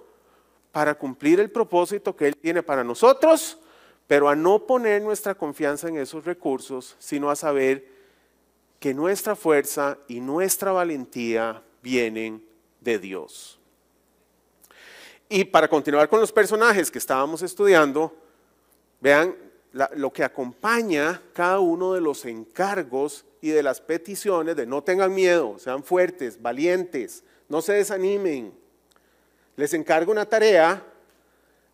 para 0.72 0.94
cumplir 0.94 1.40
el 1.40 1.50
propósito 1.50 2.16
que 2.16 2.28
Él 2.28 2.38
tiene 2.38 2.62
para 2.62 2.84
nosotros, 2.84 3.58
pero 4.08 4.30
a 4.30 4.36
no 4.36 4.66
poner 4.66 5.02
nuestra 5.02 5.36
confianza 5.36 5.90
en 5.90 5.98
esos 5.98 6.26
recursos, 6.26 6.96
sino 6.98 7.30
a 7.30 7.36
saber 7.36 7.86
que 8.80 8.94
nuestra 8.94 9.36
fuerza 9.36 9.98
y 10.08 10.22
nuestra 10.22 10.72
valentía 10.72 11.62
vienen 11.84 12.44
de 12.80 13.00
Dios. 13.00 13.60
Y 15.30 15.44
para 15.44 15.68
continuar 15.68 16.08
con 16.08 16.22
los 16.22 16.32
personajes 16.32 16.90
que 16.90 17.00
estábamos 17.00 17.42
estudiando, 17.42 18.16
vean 19.02 19.36
lo 19.96 20.14
que 20.14 20.24
acompaña 20.24 21.22
cada 21.34 21.60
uno 21.60 21.94
de 21.94 22.02
los 22.02 22.24
encargos 22.26 23.26
y 23.42 23.50
de 23.50 23.62
las 23.62 23.82
peticiones 23.82 24.56
de 24.56 24.66
no 24.66 24.82
tengan 24.84 25.14
miedo, 25.14 25.60
sean 25.60 25.84
fuertes, 25.84 26.42
valientes, 26.42 27.24
no 27.50 27.62
se 27.62 27.74
desanimen. 27.74 28.54
Les 29.58 29.74
encarga 29.74 30.12
una 30.12 30.26
tarea 30.26 30.82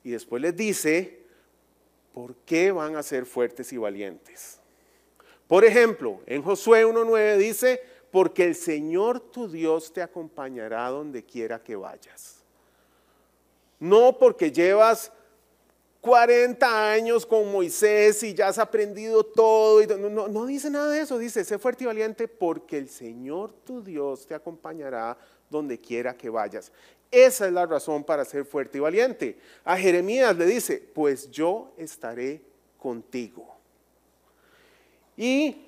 y 0.04 0.12
después 0.12 0.42
les 0.42 0.56
dice 0.56 1.23
por 2.14 2.36
qué 2.46 2.72
van 2.72 2.96
a 2.96 3.04
ser 3.04 3.26
fuertes 3.26 3.74
y 3.74 3.78
valientes. 3.78 4.60
Por 5.48 5.66
ejemplo, 5.66 6.22
en 6.26 6.42
Josué 6.42 6.86
1.9 6.86 7.38
dice, 7.38 7.82
porque 8.12 8.46
el 8.46 8.56
Señor 8.56 9.20
tu 9.20 9.50
Dios 9.50 9.92
te 9.92 10.02
acompañará 10.02 10.88
donde 10.90 11.24
quiera 11.24 11.62
que 11.62 11.76
vayas. 11.76 12.44
No 13.80 14.18
porque 14.18 14.52
llevas 14.52 15.12
40 16.04 16.92
años 16.92 17.26
con 17.26 17.52
Moisés 17.52 18.22
y 18.24 18.34
ya 18.34 18.50
has 18.50 18.60
aprendido 18.60 19.24
todo. 19.24 19.82
Y 19.82 19.88
no, 19.88 20.28
no, 20.28 20.46
dice 20.46 20.70
nada 20.70 20.90
de 20.90 21.02
eso, 21.02 21.18
dice, 21.18 21.44
sé 21.44 21.58
fuerte 21.58 21.86
y 21.86 21.88
valiente 21.88 22.28
porque 22.28 22.78
el 22.78 22.90
Señor 22.90 23.54
tu 23.64 23.82
Dios 23.82 24.28
te 24.28 24.36
acompañará 24.36 25.18
donde 25.50 25.80
quiera 25.80 26.14
que 26.14 26.30
vayas. 26.30 26.72
Esa 27.14 27.46
es 27.46 27.54
la 27.54 27.68
razón 27.68 28.04
para 28.04 28.26
ser 28.26 28.44
fuerte 28.44 28.80
y 28.80 28.82
valiente. 28.82 29.38
A 29.64 29.78
Jeremías 29.78 30.36
le 30.36 30.48
dice, 30.48 30.84
pues 30.96 31.30
yo 31.30 31.72
estaré 31.78 32.42
contigo. 32.80 33.56
Y 35.16 35.68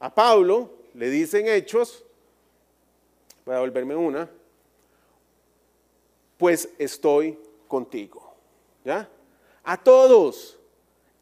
a 0.00 0.14
Pablo 0.14 0.70
le 0.94 1.10
dicen 1.10 1.46
Hechos, 1.46 2.02
voy 3.44 3.56
a 3.56 3.60
volverme 3.60 3.94
una, 3.94 4.30
pues 6.38 6.70
estoy 6.78 7.38
contigo. 7.68 8.34
¿Ya? 8.86 9.06
A 9.64 9.76
todos. 9.76 10.58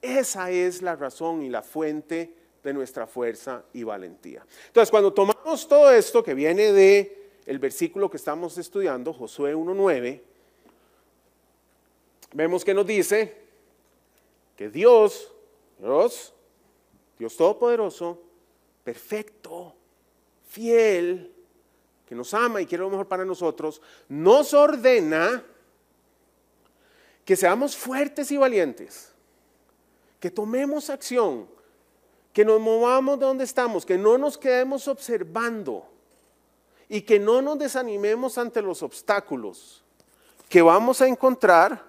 Esa 0.01 0.53
es 0.53 0.83
la 0.83 0.95
razón 0.95 1.43
y 1.43 1.49
la 1.49 1.63
fuente 1.63 2.33
de 2.63 2.73
nuestra 2.73 3.09
fuerza 3.09 3.65
y 3.73 3.83
valentía. 3.83 4.47
Entonces, 4.69 4.93
cuando 4.93 5.13
tomamos 5.13 5.67
todo 5.67 5.91
esto 5.91 6.23
que 6.23 6.35
viene 6.35 6.73
de 6.73 7.24
el 7.47 7.59
versículo 7.59 8.11
que 8.11 8.17
estamos 8.17 8.57
estudiando, 8.59 9.13
Josué 9.13 9.55
1.9, 9.55 10.21
vemos 12.33 12.65
que 12.65 12.75
nos 12.75 12.87
dice 12.87 13.37
que 14.57 14.71
Dios, 14.71 15.33
Dios, 15.79 16.33
Dios 17.19 17.37
Todopoderoso, 17.37 18.23
perfecto, 18.83 19.75
fiel, 20.49 21.33
que 22.07 22.15
nos 22.15 22.33
ama 22.35 22.61
y 22.61 22.67
quiere 22.67 22.85
lo 22.85 22.91
mejor 22.91 23.09
para 23.09 23.25
nosotros, 23.25 23.81
nos 24.09 24.55
ordena 24.55 25.45
que 27.25 27.37
seamos 27.37 27.77
fuertes 27.77 28.31
y 28.31 28.37
valientes, 28.37 29.13
que 30.21 30.31
tomemos 30.31 30.91
acción, 30.91 31.49
que 32.33 32.45
nos 32.45 32.61
movamos 32.61 33.19
de 33.19 33.27
donde 33.27 33.45
estamos, 33.45 33.85
que 33.87 33.99
no 33.99 34.19
nos 34.19 34.37
quedemos 34.37 34.89
observando 34.89 35.94
y 36.89 37.03
que 37.03 37.19
no 37.19 37.43
nos 37.43 37.59
desanimemos 37.59 38.39
ante 38.39 38.63
los 38.63 38.83
obstáculos 38.83 39.83
que 40.49 40.63
vamos 40.63 41.01
a 41.01 41.09
encontrar 41.09 41.83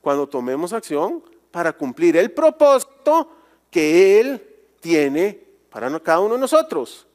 cuando 0.00 0.28
tomemos 0.28 0.72
acción 0.72 1.22
para 1.50 1.72
cumplir 1.72 2.16
el 2.16 2.30
propósito 2.32 3.30
que 3.70 4.20
Él 4.20 4.42
tiene 4.80 5.40
para 5.70 5.98
cada 6.00 6.20
uno 6.20 6.34
de 6.34 6.40
nosotros. 6.40 7.06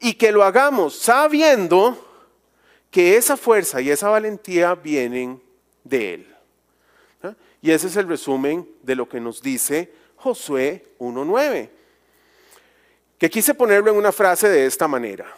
Y 0.00 0.14
que 0.14 0.32
lo 0.32 0.42
hagamos 0.42 0.96
sabiendo 0.96 1.96
que 2.90 3.16
esa 3.16 3.36
fuerza 3.36 3.80
y 3.80 3.90
esa 3.90 4.08
valentía 4.08 4.74
vienen 4.74 5.42
de 5.82 6.14
Él. 6.14 6.34
Y 7.60 7.70
ese 7.70 7.86
es 7.86 7.96
el 7.96 8.08
resumen 8.08 8.68
de 8.82 8.94
lo 8.94 9.08
que 9.08 9.20
nos 9.20 9.40
dice 9.40 9.92
Josué 10.16 10.84
1.9. 10.98 11.70
Que 13.18 13.30
quise 13.30 13.54
ponerlo 13.54 13.90
en 13.90 13.96
una 13.96 14.12
frase 14.12 14.48
de 14.48 14.66
esta 14.66 14.86
manera. 14.86 15.34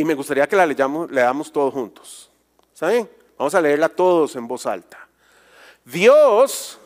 Y 0.00 0.04
me 0.04 0.14
gustaría 0.14 0.48
que 0.48 0.56
la 0.56 0.64
leyamos, 0.64 1.10
leamos 1.10 1.52
todos 1.52 1.74
juntos. 1.74 2.30
¿Saben? 2.72 3.06
Vamos 3.36 3.54
a 3.54 3.60
leerla 3.60 3.90
todos 3.90 4.34
en 4.34 4.48
voz 4.48 4.64
alta. 4.64 5.06
Dios 5.84 6.78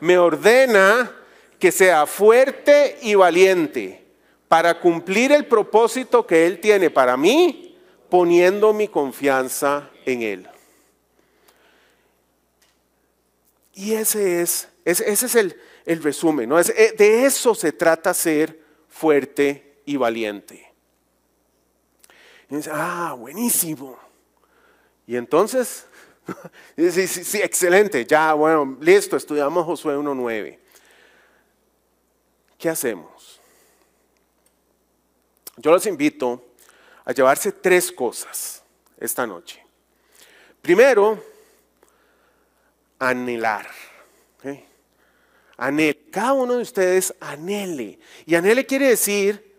me 0.00 0.18
ordena 0.18 1.10
que 1.58 1.72
sea 1.72 2.04
fuerte 2.04 2.98
y 3.00 3.14
valiente 3.14 4.04
para 4.46 4.78
cumplir 4.78 5.32
el 5.32 5.46
propósito 5.46 6.26
que 6.26 6.46
Él 6.46 6.60
tiene 6.60 6.90
para 6.90 7.16
mí, 7.16 7.78
poniendo 8.10 8.74
mi 8.74 8.88
confianza 8.88 9.88
en 10.04 10.20
Él. 10.20 10.48
Y 13.72 13.94
ese 13.94 14.42
es, 14.42 14.68
ese, 14.84 15.10
es 15.10 15.34
el, 15.34 15.56
resumen, 16.02 16.50
¿no? 16.50 16.60
Eh, 16.60 16.94
de 16.94 17.24
eso 17.24 17.54
se 17.54 17.72
trata 17.72 18.12
ser 18.12 18.60
fuerte 18.90 19.80
y 19.86 19.96
valiente. 19.96 20.73
Y 22.50 22.56
dice, 22.56 22.70
ah, 22.72 23.14
buenísimo. 23.18 23.98
Y 25.06 25.16
entonces, 25.16 25.86
sí, 26.76 26.90
sí, 26.90 27.24
sí, 27.24 27.40
excelente, 27.42 28.04
ya, 28.04 28.32
bueno, 28.34 28.76
listo, 28.80 29.16
estudiamos 29.16 29.64
Josué 29.64 29.96
1.9. 29.96 30.58
¿Qué 32.58 32.68
hacemos? 32.68 33.40
Yo 35.56 35.70
los 35.70 35.86
invito 35.86 36.44
a 37.04 37.12
llevarse 37.12 37.52
tres 37.52 37.92
cosas 37.92 38.62
esta 38.98 39.26
noche. 39.26 39.64
Primero, 40.62 41.22
anhelar. 42.98 43.66
Anhele. 45.56 46.10
Cada 46.10 46.32
uno 46.32 46.56
de 46.56 46.62
ustedes 46.62 47.14
anhele. 47.20 47.98
Y 48.26 48.34
anhele 48.34 48.66
quiere 48.66 48.88
decir 48.88 49.53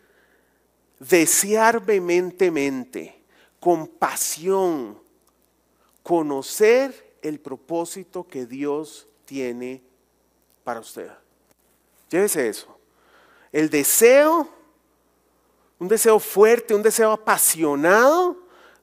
desear 1.00 1.84
vehementemente, 1.84 3.22
con 3.60 3.88
pasión, 3.88 5.00
conocer 6.04 7.18
el 7.22 7.40
propósito 7.40 8.28
que 8.28 8.46
Dios 8.46 9.08
tiene 9.26 9.82
para 10.64 10.80
usted. 10.80 11.10
Llévese 12.10 12.48
eso 12.48 12.76
el 13.56 13.70
deseo, 13.70 14.50
un 15.80 15.88
deseo 15.88 16.20
fuerte, 16.20 16.76
un 16.76 16.84
deseo 16.84 17.14
apasionado 17.14 18.38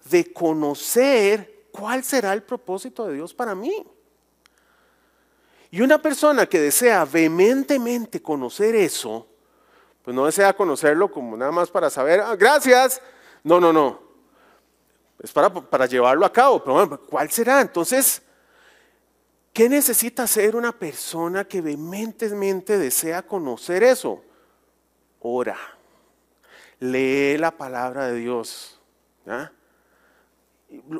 de 0.07 0.33
conocer 0.33 1.67
cuál 1.71 2.03
será 2.03 2.33
el 2.33 2.43
propósito 2.43 3.07
de 3.07 3.17
Dios 3.17 3.35
para 3.35 3.55
mí. 3.55 3.85
Y 5.71 5.83
una 5.83 6.01
persona 6.01 6.47
que 6.47 6.59
desea 6.59 7.05
vehementemente 7.05 8.23
conocer 8.23 8.75
eso, 8.75 9.27
Pues 10.03 10.15
no 10.15 10.27
desea 10.27 10.53
conocerlo 10.53 11.11
como 11.11 11.37
nada 11.37 11.53
más 11.53 11.71
para 11.71 11.89
saber, 11.89 12.21
ah, 12.21 12.35
gracias. 12.35 13.01
No, 13.45 13.61
no, 13.61 13.73
no. 13.73 14.01
Es 15.23 15.33
para, 15.33 15.53
para 15.53 15.87
llevarlo 15.87 16.27
a 16.27 16.33
cabo. 16.33 16.61
Pero 16.63 16.75
bueno, 16.75 17.01
¿cuál 17.01 17.31
será? 17.31 17.61
Entonces, 17.61 18.21
¿qué 19.53 19.69
necesita 19.69 20.27
ser 20.27 20.57
una 20.57 20.73
persona 20.73 21.45
que 21.45 21.61
vehementemente 21.61 22.79
desea 22.79 23.23
conocer 23.23 23.85
eso? 23.85 24.23
Ora. 25.21 25.57
Lee 26.81 27.39
la 27.39 27.53
palabra 27.53 28.09
de 28.09 28.17
Dios. 28.17 28.81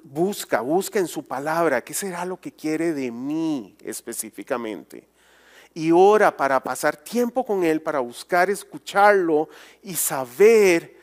Busca, 0.05 0.61
busca 0.61 1.01
en 1.01 1.09
su 1.09 1.27
palabra 1.27 1.83
qué 1.83 1.93
será 1.93 2.25
lo 2.25 2.41
que 2.41 2.53
quiere 2.53 2.93
de 2.93 3.11
mí 3.11 3.77
específicamente 3.83 5.09
y 5.75 5.91
ora 5.91 6.37
para 6.37 6.63
pasar 6.63 6.97
tiempo 6.97 7.45
con 7.45 7.65
Él, 7.65 7.81
para 7.81 8.01
buscar 8.01 8.51
escucharlo 8.51 9.49
y 9.83 9.95
saber 9.95 10.97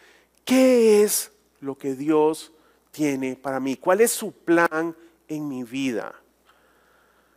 qué 0.46 1.04
es 1.04 1.32
lo 1.60 1.78
que 1.78 1.96
Dios 1.96 2.52
tiene 2.92 3.36
para 3.36 3.60
mí, 3.60 3.76
cuál 3.76 4.02
es 4.02 4.12
su 4.12 4.32
plan 4.32 4.96
en 5.28 5.48
mi 5.48 5.64
vida. 5.64 6.14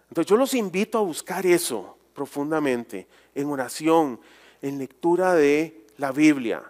Entonces 0.09 0.29
yo 0.29 0.37
los 0.37 0.55
invito 0.55 0.99
a 0.99 1.03
buscar 1.03 1.47
eso 1.47 1.97
profundamente, 2.15 3.07
en 3.35 3.49
oración, 3.49 4.21
en 4.61 4.79
lectura 4.79 5.35
de 5.35 5.87
la 5.97 6.13
Biblia. 6.13 6.63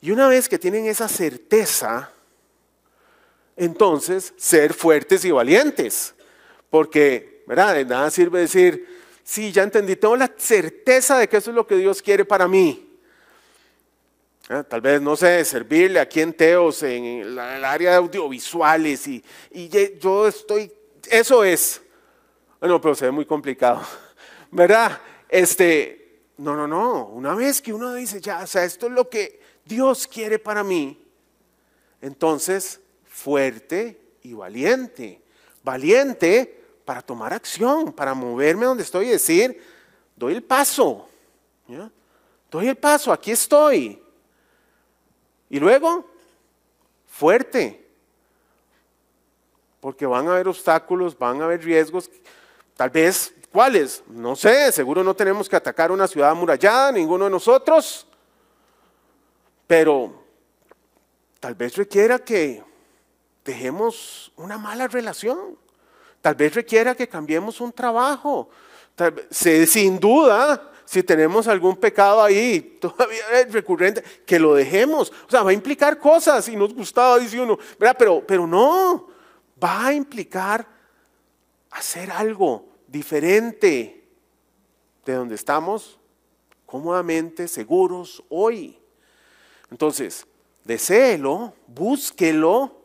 Y 0.00 0.12
una 0.12 0.28
vez 0.28 0.48
que 0.48 0.58
tienen 0.58 0.86
esa 0.86 1.08
certeza, 1.08 2.12
entonces 3.56 4.32
ser 4.36 4.72
fuertes 4.72 5.24
y 5.24 5.30
valientes. 5.30 6.14
Porque, 6.70 7.42
¿verdad? 7.46 7.74
De 7.74 7.84
nada 7.84 8.10
sirve 8.10 8.40
decir, 8.40 8.99
sí, 9.30 9.52
ya 9.52 9.62
entendí, 9.62 9.94
tengo 9.94 10.16
la 10.16 10.28
certeza 10.36 11.16
de 11.16 11.28
que 11.28 11.36
eso 11.36 11.50
es 11.50 11.54
lo 11.54 11.64
que 11.64 11.76
Dios 11.76 12.02
quiere 12.02 12.24
para 12.24 12.48
mí. 12.48 12.98
Ah, 14.48 14.64
tal 14.64 14.80
vez, 14.80 15.00
no 15.00 15.14
sé, 15.14 15.44
servirle 15.44 16.00
aquí 16.00 16.20
en 16.20 16.32
Teos, 16.32 16.82
en 16.82 17.04
el 17.04 17.38
área 17.38 17.90
de 17.90 17.96
audiovisuales, 17.98 19.06
y, 19.06 19.22
yo 20.00 20.26
estoy, 20.26 20.72
eso 21.08 21.44
es. 21.44 21.80
Bueno, 22.58 22.80
pero 22.80 22.96
se 22.96 23.04
ve 23.04 23.12
muy 23.12 23.24
complicado, 23.24 23.80
¿verdad? 24.50 25.00
Este, 25.28 26.22
no, 26.38 26.56
no, 26.56 26.66
no, 26.66 27.06
una 27.06 27.36
vez 27.36 27.62
que 27.62 27.72
uno 27.72 27.94
dice, 27.94 28.20
ya, 28.20 28.40
o 28.40 28.48
sea, 28.48 28.64
esto 28.64 28.88
es 28.88 28.92
lo 28.92 29.08
que 29.08 29.38
Dios 29.64 30.08
quiere 30.08 30.40
para 30.40 30.64
mí, 30.64 31.00
entonces, 32.00 32.80
fuerte 33.08 34.00
y 34.24 34.32
valiente. 34.32 35.22
Valiente 35.62 36.59
para 36.84 37.02
tomar 37.02 37.32
acción, 37.32 37.92
para 37.92 38.14
moverme 38.14 38.66
donde 38.66 38.82
estoy 38.82 39.06
y 39.06 39.10
decir, 39.10 39.62
doy 40.16 40.34
el 40.34 40.42
paso, 40.42 41.08
doy 42.50 42.68
el 42.68 42.76
paso, 42.76 43.12
aquí 43.12 43.30
estoy. 43.30 44.02
Y 45.48 45.58
luego, 45.58 46.04
fuerte, 47.06 47.88
porque 49.80 50.06
van 50.06 50.28
a 50.28 50.32
haber 50.32 50.48
obstáculos, 50.48 51.18
van 51.18 51.40
a 51.40 51.44
haber 51.44 51.64
riesgos, 51.64 52.10
tal 52.76 52.90
vez, 52.90 53.34
¿cuáles? 53.50 54.02
No 54.08 54.36
sé, 54.36 54.70
seguro 54.72 55.02
no 55.02 55.14
tenemos 55.14 55.48
que 55.48 55.56
atacar 55.56 55.90
una 55.90 56.06
ciudad 56.06 56.30
amurallada, 56.30 56.92
ninguno 56.92 57.24
de 57.24 57.30
nosotros, 57.30 58.06
pero 59.66 60.24
tal 61.40 61.54
vez 61.54 61.76
requiera 61.76 62.18
que 62.18 62.62
dejemos 63.44 64.32
una 64.36 64.58
mala 64.58 64.86
relación 64.88 65.56
Tal 66.20 66.34
vez 66.34 66.54
requiera 66.54 66.94
que 66.94 67.08
cambiemos 67.08 67.60
un 67.60 67.72
trabajo. 67.72 68.50
sin 69.30 69.98
duda, 69.98 70.70
si 70.84 71.02
tenemos 71.02 71.48
algún 71.48 71.76
pecado 71.76 72.22
ahí 72.22 72.60
todavía 72.80 73.40
es 73.40 73.52
recurrente, 73.52 74.02
que 74.26 74.38
lo 74.38 74.54
dejemos. 74.54 75.10
O 75.26 75.30
sea, 75.30 75.42
va 75.42 75.50
a 75.50 75.54
implicar 75.54 75.98
cosas 75.98 76.46
y 76.48 76.56
nos 76.56 76.74
gustaba, 76.74 77.18
dice 77.18 77.40
uno, 77.40 77.58
Pero, 77.78 78.24
pero 78.26 78.46
no, 78.46 79.08
va 79.62 79.86
a 79.86 79.94
implicar 79.94 80.66
hacer 81.70 82.10
algo 82.10 82.68
diferente 82.86 84.04
de 85.04 85.12
donde 85.14 85.36
estamos 85.36 85.98
cómodamente, 86.66 87.48
seguros 87.48 88.22
hoy. 88.28 88.78
Entonces, 89.70 90.26
deséelo, 90.64 91.54
búsquelo 91.66 92.76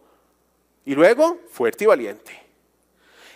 y 0.86 0.96
luego 0.96 1.40
fuerte 1.50 1.84
y 1.84 1.88
valiente 1.88 2.45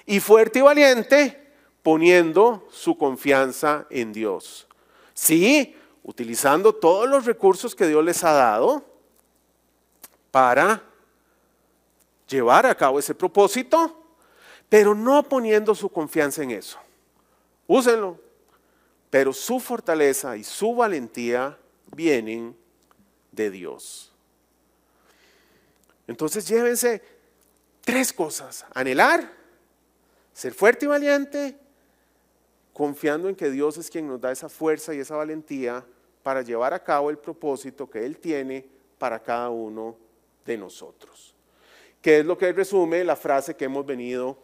y 0.09 0.19
fuerte 0.19 0.57
y 0.57 0.61
valiente 0.63 1.39
poniendo 1.83 2.67
su 2.71 2.97
confianza 2.97 3.85
en 3.91 4.11
Dios. 4.11 4.67
Sí, 5.13 5.77
utilizando 6.01 6.73
todos 6.73 7.07
los 7.07 7.25
recursos 7.25 7.75
que 7.75 7.85
Dios 7.85 8.03
les 8.03 8.23
ha 8.23 8.31
dado 8.31 8.83
para 10.31 10.81
llevar 12.27 12.65
a 12.65 12.73
cabo 12.73 12.97
ese 12.97 13.13
propósito, 13.13 14.03
pero 14.67 14.95
no 14.95 15.21
poniendo 15.21 15.75
su 15.75 15.89
confianza 15.89 16.41
en 16.41 16.51
eso. 16.51 16.79
Úsenlo, 17.67 18.19
pero 19.11 19.31
su 19.31 19.59
fortaleza 19.59 20.35
y 20.37 20.43
su 20.43 20.73
valentía 20.73 21.55
vienen 21.95 22.57
de 23.31 23.51
Dios. 23.51 24.11
Entonces 26.07 26.47
llévense 26.47 27.03
tres 27.81 28.11
cosas, 28.11 28.65
anhelar, 28.73 29.37
ser 30.39 30.53
fuerte 30.53 30.85
y 30.85 30.87
valiente, 30.87 31.53
confiando 32.71 33.27
en 33.27 33.35
que 33.35 33.51
Dios 33.51 33.77
es 33.77 33.89
quien 33.89 34.07
nos 34.07 34.21
da 34.21 34.31
esa 34.31 34.47
fuerza 34.47 34.93
y 34.93 34.99
esa 34.99 35.17
valentía 35.17 35.85
para 36.23 36.41
llevar 36.43 36.73
a 36.73 36.81
cabo 36.81 37.09
el 37.09 37.17
propósito 37.17 37.89
que 37.89 38.05
Él 38.05 38.17
tiene 38.19 38.65
para 38.97 39.21
cada 39.21 39.49
uno 39.49 39.97
de 40.45 40.57
nosotros. 40.57 41.35
¿Qué 42.01 42.19
es 42.19 42.25
lo 42.25 42.37
que 42.37 42.53
resume 42.53 43.03
la 43.03 43.17
frase 43.17 43.53
que 43.53 43.65
hemos 43.65 43.85
venido 43.85 44.37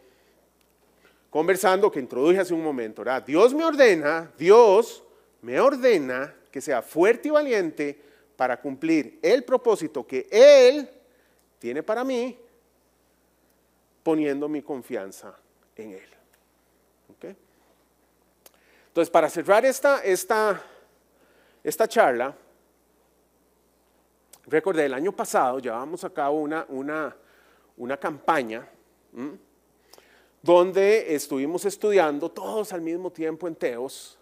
conversando, 1.30 1.90
que 1.90 2.00
introduje 2.00 2.40
hace 2.40 2.52
un 2.52 2.62
momento? 2.62 3.02
Dios 3.26 3.54
me 3.54 3.64
ordena, 3.64 4.30
Dios 4.36 5.02
me 5.40 5.58
ordena 5.58 6.34
que 6.50 6.60
sea 6.60 6.82
fuerte 6.82 7.28
y 7.28 7.30
valiente 7.30 7.98
para 8.36 8.60
cumplir 8.60 9.18
el 9.22 9.44
propósito 9.44 10.06
que 10.06 10.28
Él 10.30 10.90
tiene 11.58 11.82
para 11.82 12.04
mí, 12.04 12.38
poniendo 14.02 14.46
mi 14.46 14.60
confianza 14.60 15.34
en 15.76 15.92
Él. 15.92 16.08
Entonces, 18.88 19.10
para 19.10 19.28
cerrar 19.28 19.62
esta, 19.66 20.02
esta, 20.02 20.62
esta 21.62 21.86
charla, 21.86 22.34
recordé, 24.46 24.86
el 24.86 24.94
año 24.94 25.12
pasado 25.12 25.58
llevábamos 25.58 26.02
a 26.02 26.08
cabo 26.08 26.40
una, 26.40 26.64
una, 26.70 27.14
una 27.76 27.98
campaña 27.98 28.66
donde 30.40 31.14
estuvimos 31.14 31.66
estudiando 31.66 32.30
todos 32.30 32.72
al 32.72 32.80
mismo 32.80 33.10
tiempo 33.12 33.46
en 33.46 33.54
Teos 33.54 34.18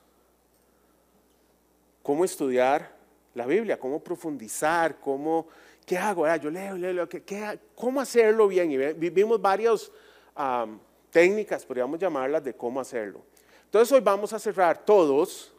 cómo 2.03 2.25
estudiar 2.25 2.93
la 3.35 3.47
Biblia, 3.47 3.79
cómo 3.79 4.03
profundizar, 4.03 4.99
cómo, 4.99 5.47
¿qué 5.87 5.97
hago? 5.97 6.27
Ah, 6.27 6.37
yo 6.37 6.51
leo, 6.51 6.77
leo, 6.77 6.93
leo 6.93 7.09
¿qué, 7.09 7.61
cómo 7.75 8.01
hacerlo 8.01 8.49
bien. 8.49 8.73
Y 8.73 8.77
vivimos 8.77 9.41
varios 9.41 9.93
técnicas, 11.15 11.65
podríamos 11.65 12.01
llamarlas, 12.01 12.43
de 12.43 12.57
cómo 12.57 12.81
hacerlo. 12.81 13.23
Entonces 13.67 13.93
hoy 13.93 14.01
vamos 14.01 14.33
a 14.33 14.39
cerrar 14.41 14.85
todos 14.85 15.55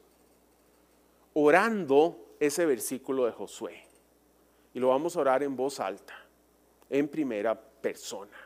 orando 1.34 2.36
ese 2.42 2.66
versículo 2.66 3.26
de 3.26 3.32
Josué. 3.32 3.82
Y 4.74 4.80
lo 4.80 4.90
vamos 4.90 5.16
a 5.16 5.22
orar 5.22 5.44
en 5.44 5.56
voz 5.56 5.80
alta, 5.80 6.14
en 6.90 7.08
primera 7.08 7.58
persona. 7.58 8.38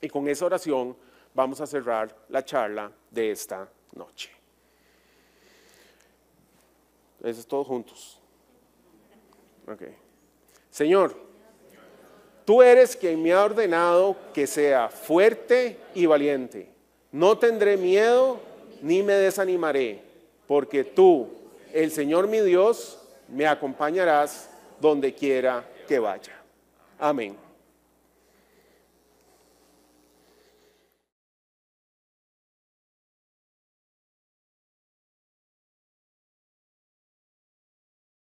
Y 0.00 0.08
con 0.08 0.26
esa 0.26 0.46
oración 0.46 0.96
vamos 1.32 1.60
a 1.60 1.66
cerrar 1.68 2.12
la 2.28 2.44
charla 2.44 2.90
de 3.08 3.30
esta 3.30 3.70
noche. 3.94 4.32
Eso 7.20 7.38
es 7.38 7.46
todo 7.46 7.62
juntos. 7.62 8.20
Okay. 9.72 9.94
Señor, 10.70 11.16
Tú 12.52 12.60
eres 12.60 12.94
quien 12.94 13.22
me 13.22 13.32
ha 13.32 13.42
ordenado 13.46 14.14
que 14.34 14.46
sea 14.46 14.90
fuerte 14.90 15.78
y 15.94 16.04
valiente. 16.04 16.68
No 17.10 17.38
tendré 17.38 17.78
miedo 17.78 18.40
ni 18.82 19.02
me 19.02 19.14
desanimaré, 19.14 20.02
porque 20.46 20.84
tú, 20.84 21.30
el 21.72 21.90
Señor 21.90 22.28
mi 22.28 22.40
Dios, 22.40 22.98
me 23.26 23.46
acompañarás 23.46 24.50
donde 24.78 25.14
quiera 25.14 25.64
que 25.88 25.98
vaya. 25.98 26.34
Amén. 26.98 27.38